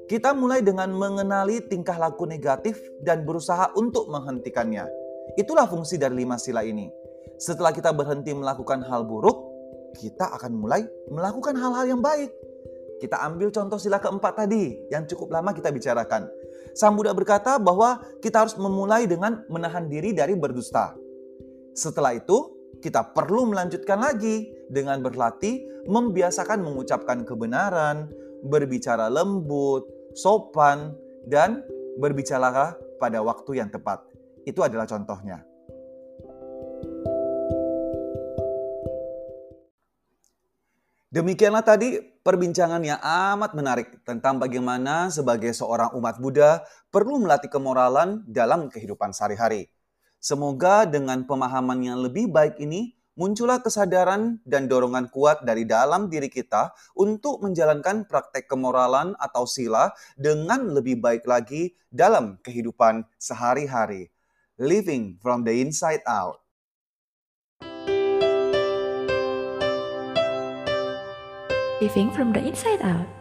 Kita 0.05 0.37
mulai 0.37 0.61
dengan 0.61 0.93
mengenali 0.93 1.57
tingkah 1.65 1.97
laku 1.97 2.29
negatif 2.29 2.77
dan 3.01 3.25
berusaha 3.25 3.73
untuk 3.73 4.13
menghentikannya. 4.13 4.85
Itulah 5.41 5.65
fungsi 5.65 5.97
dari 5.97 6.21
lima 6.21 6.37
sila 6.37 6.61
ini. 6.61 6.85
Setelah 7.41 7.73
kita 7.73 7.89
berhenti 7.97 8.37
melakukan 8.37 8.85
hal 8.85 9.09
buruk, 9.09 9.35
kita 9.97 10.29
akan 10.37 10.61
mulai 10.61 10.85
melakukan 11.09 11.57
hal-hal 11.57 11.97
yang 11.97 12.01
baik. 12.05 12.29
Kita 13.01 13.25
ambil 13.25 13.49
contoh 13.49 13.81
sila 13.81 13.97
keempat 13.97 14.45
tadi 14.45 14.85
yang 14.93 15.09
cukup 15.09 15.33
lama 15.33 15.49
kita 15.49 15.73
bicarakan. 15.73 16.29
Sang 16.77 16.93
Buddha 16.93 17.17
berkata 17.17 17.57
bahwa 17.57 18.05
kita 18.21 18.45
harus 18.45 18.53
memulai 18.53 19.09
dengan 19.09 19.41
menahan 19.49 19.89
diri 19.89 20.13
dari 20.13 20.37
berdusta. 20.37 20.93
Setelah 21.73 22.13
itu, 22.17 22.56
kita 22.81 23.13
perlu 23.13 23.49
melanjutkan 23.49 23.97
lagi 23.97 24.47
dengan 24.69 25.01
berlatih 25.01 25.65
membiasakan 25.87 26.61
mengucapkan 26.61 27.23
kebenaran, 27.23 28.11
berbicara 28.45 29.07
lembut, 29.07 29.87
sopan, 30.13 30.93
dan 31.25 31.63
berbicara 31.97 32.75
pada 33.01 33.19
waktu 33.23 33.63
yang 33.63 33.69
tepat. 33.71 34.03
Itu 34.43 34.61
adalah 34.63 34.85
contohnya. 34.85 35.41
Demikianlah 41.07 41.63
tadi 41.63 41.97
perbincangan 41.97 42.83
yang 42.83 42.99
amat 42.99 43.55
menarik 43.55 44.03
tentang 44.03 44.37
bagaimana 44.37 45.07
sebagai 45.07 45.55
seorang 45.55 45.95
umat 45.95 46.19
Buddha 46.19 46.61
perlu 46.91 47.23
melatih 47.23 47.47
kemoralan 47.47 48.27
dalam 48.27 48.67
kehidupan 48.67 49.15
sehari-hari. 49.15 49.71
Semoga 50.17 50.89
dengan 50.89 51.21
pemahaman 51.29 51.77
yang 51.85 52.01
lebih 52.01 52.25
baik 52.33 52.57
ini 52.57 52.97
muncullah 53.17 53.61
kesadaran 53.61 54.37
dan 54.45 54.69
dorongan 54.69 55.09
kuat 55.09 55.41
dari 55.41 55.65
dalam 55.65 56.09
diri 56.09 56.29
kita 56.29 56.73
untuk 56.93 57.41
menjalankan 57.41 58.05
praktek 58.05 58.45
kemoralan 58.45 59.17
atau 59.17 59.49
sila 59.49 59.93
dengan 60.17 60.69
lebih 60.73 61.01
baik 61.01 61.25
lagi 61.25 61.73
dalam 61.89 62.37
kehidupan 62.45 63.05
sehari-hari. 63.17 64.13
Living 64.57 65.21
from 65.21 65.45
the 65.45 65.53
inside 65.53 66.01
out. 66.09 66.41
Living 71.77 72.09
from 72.09 72.33
the 72.33 72.41
inside 72.41 72.81
out. 72.81 73.16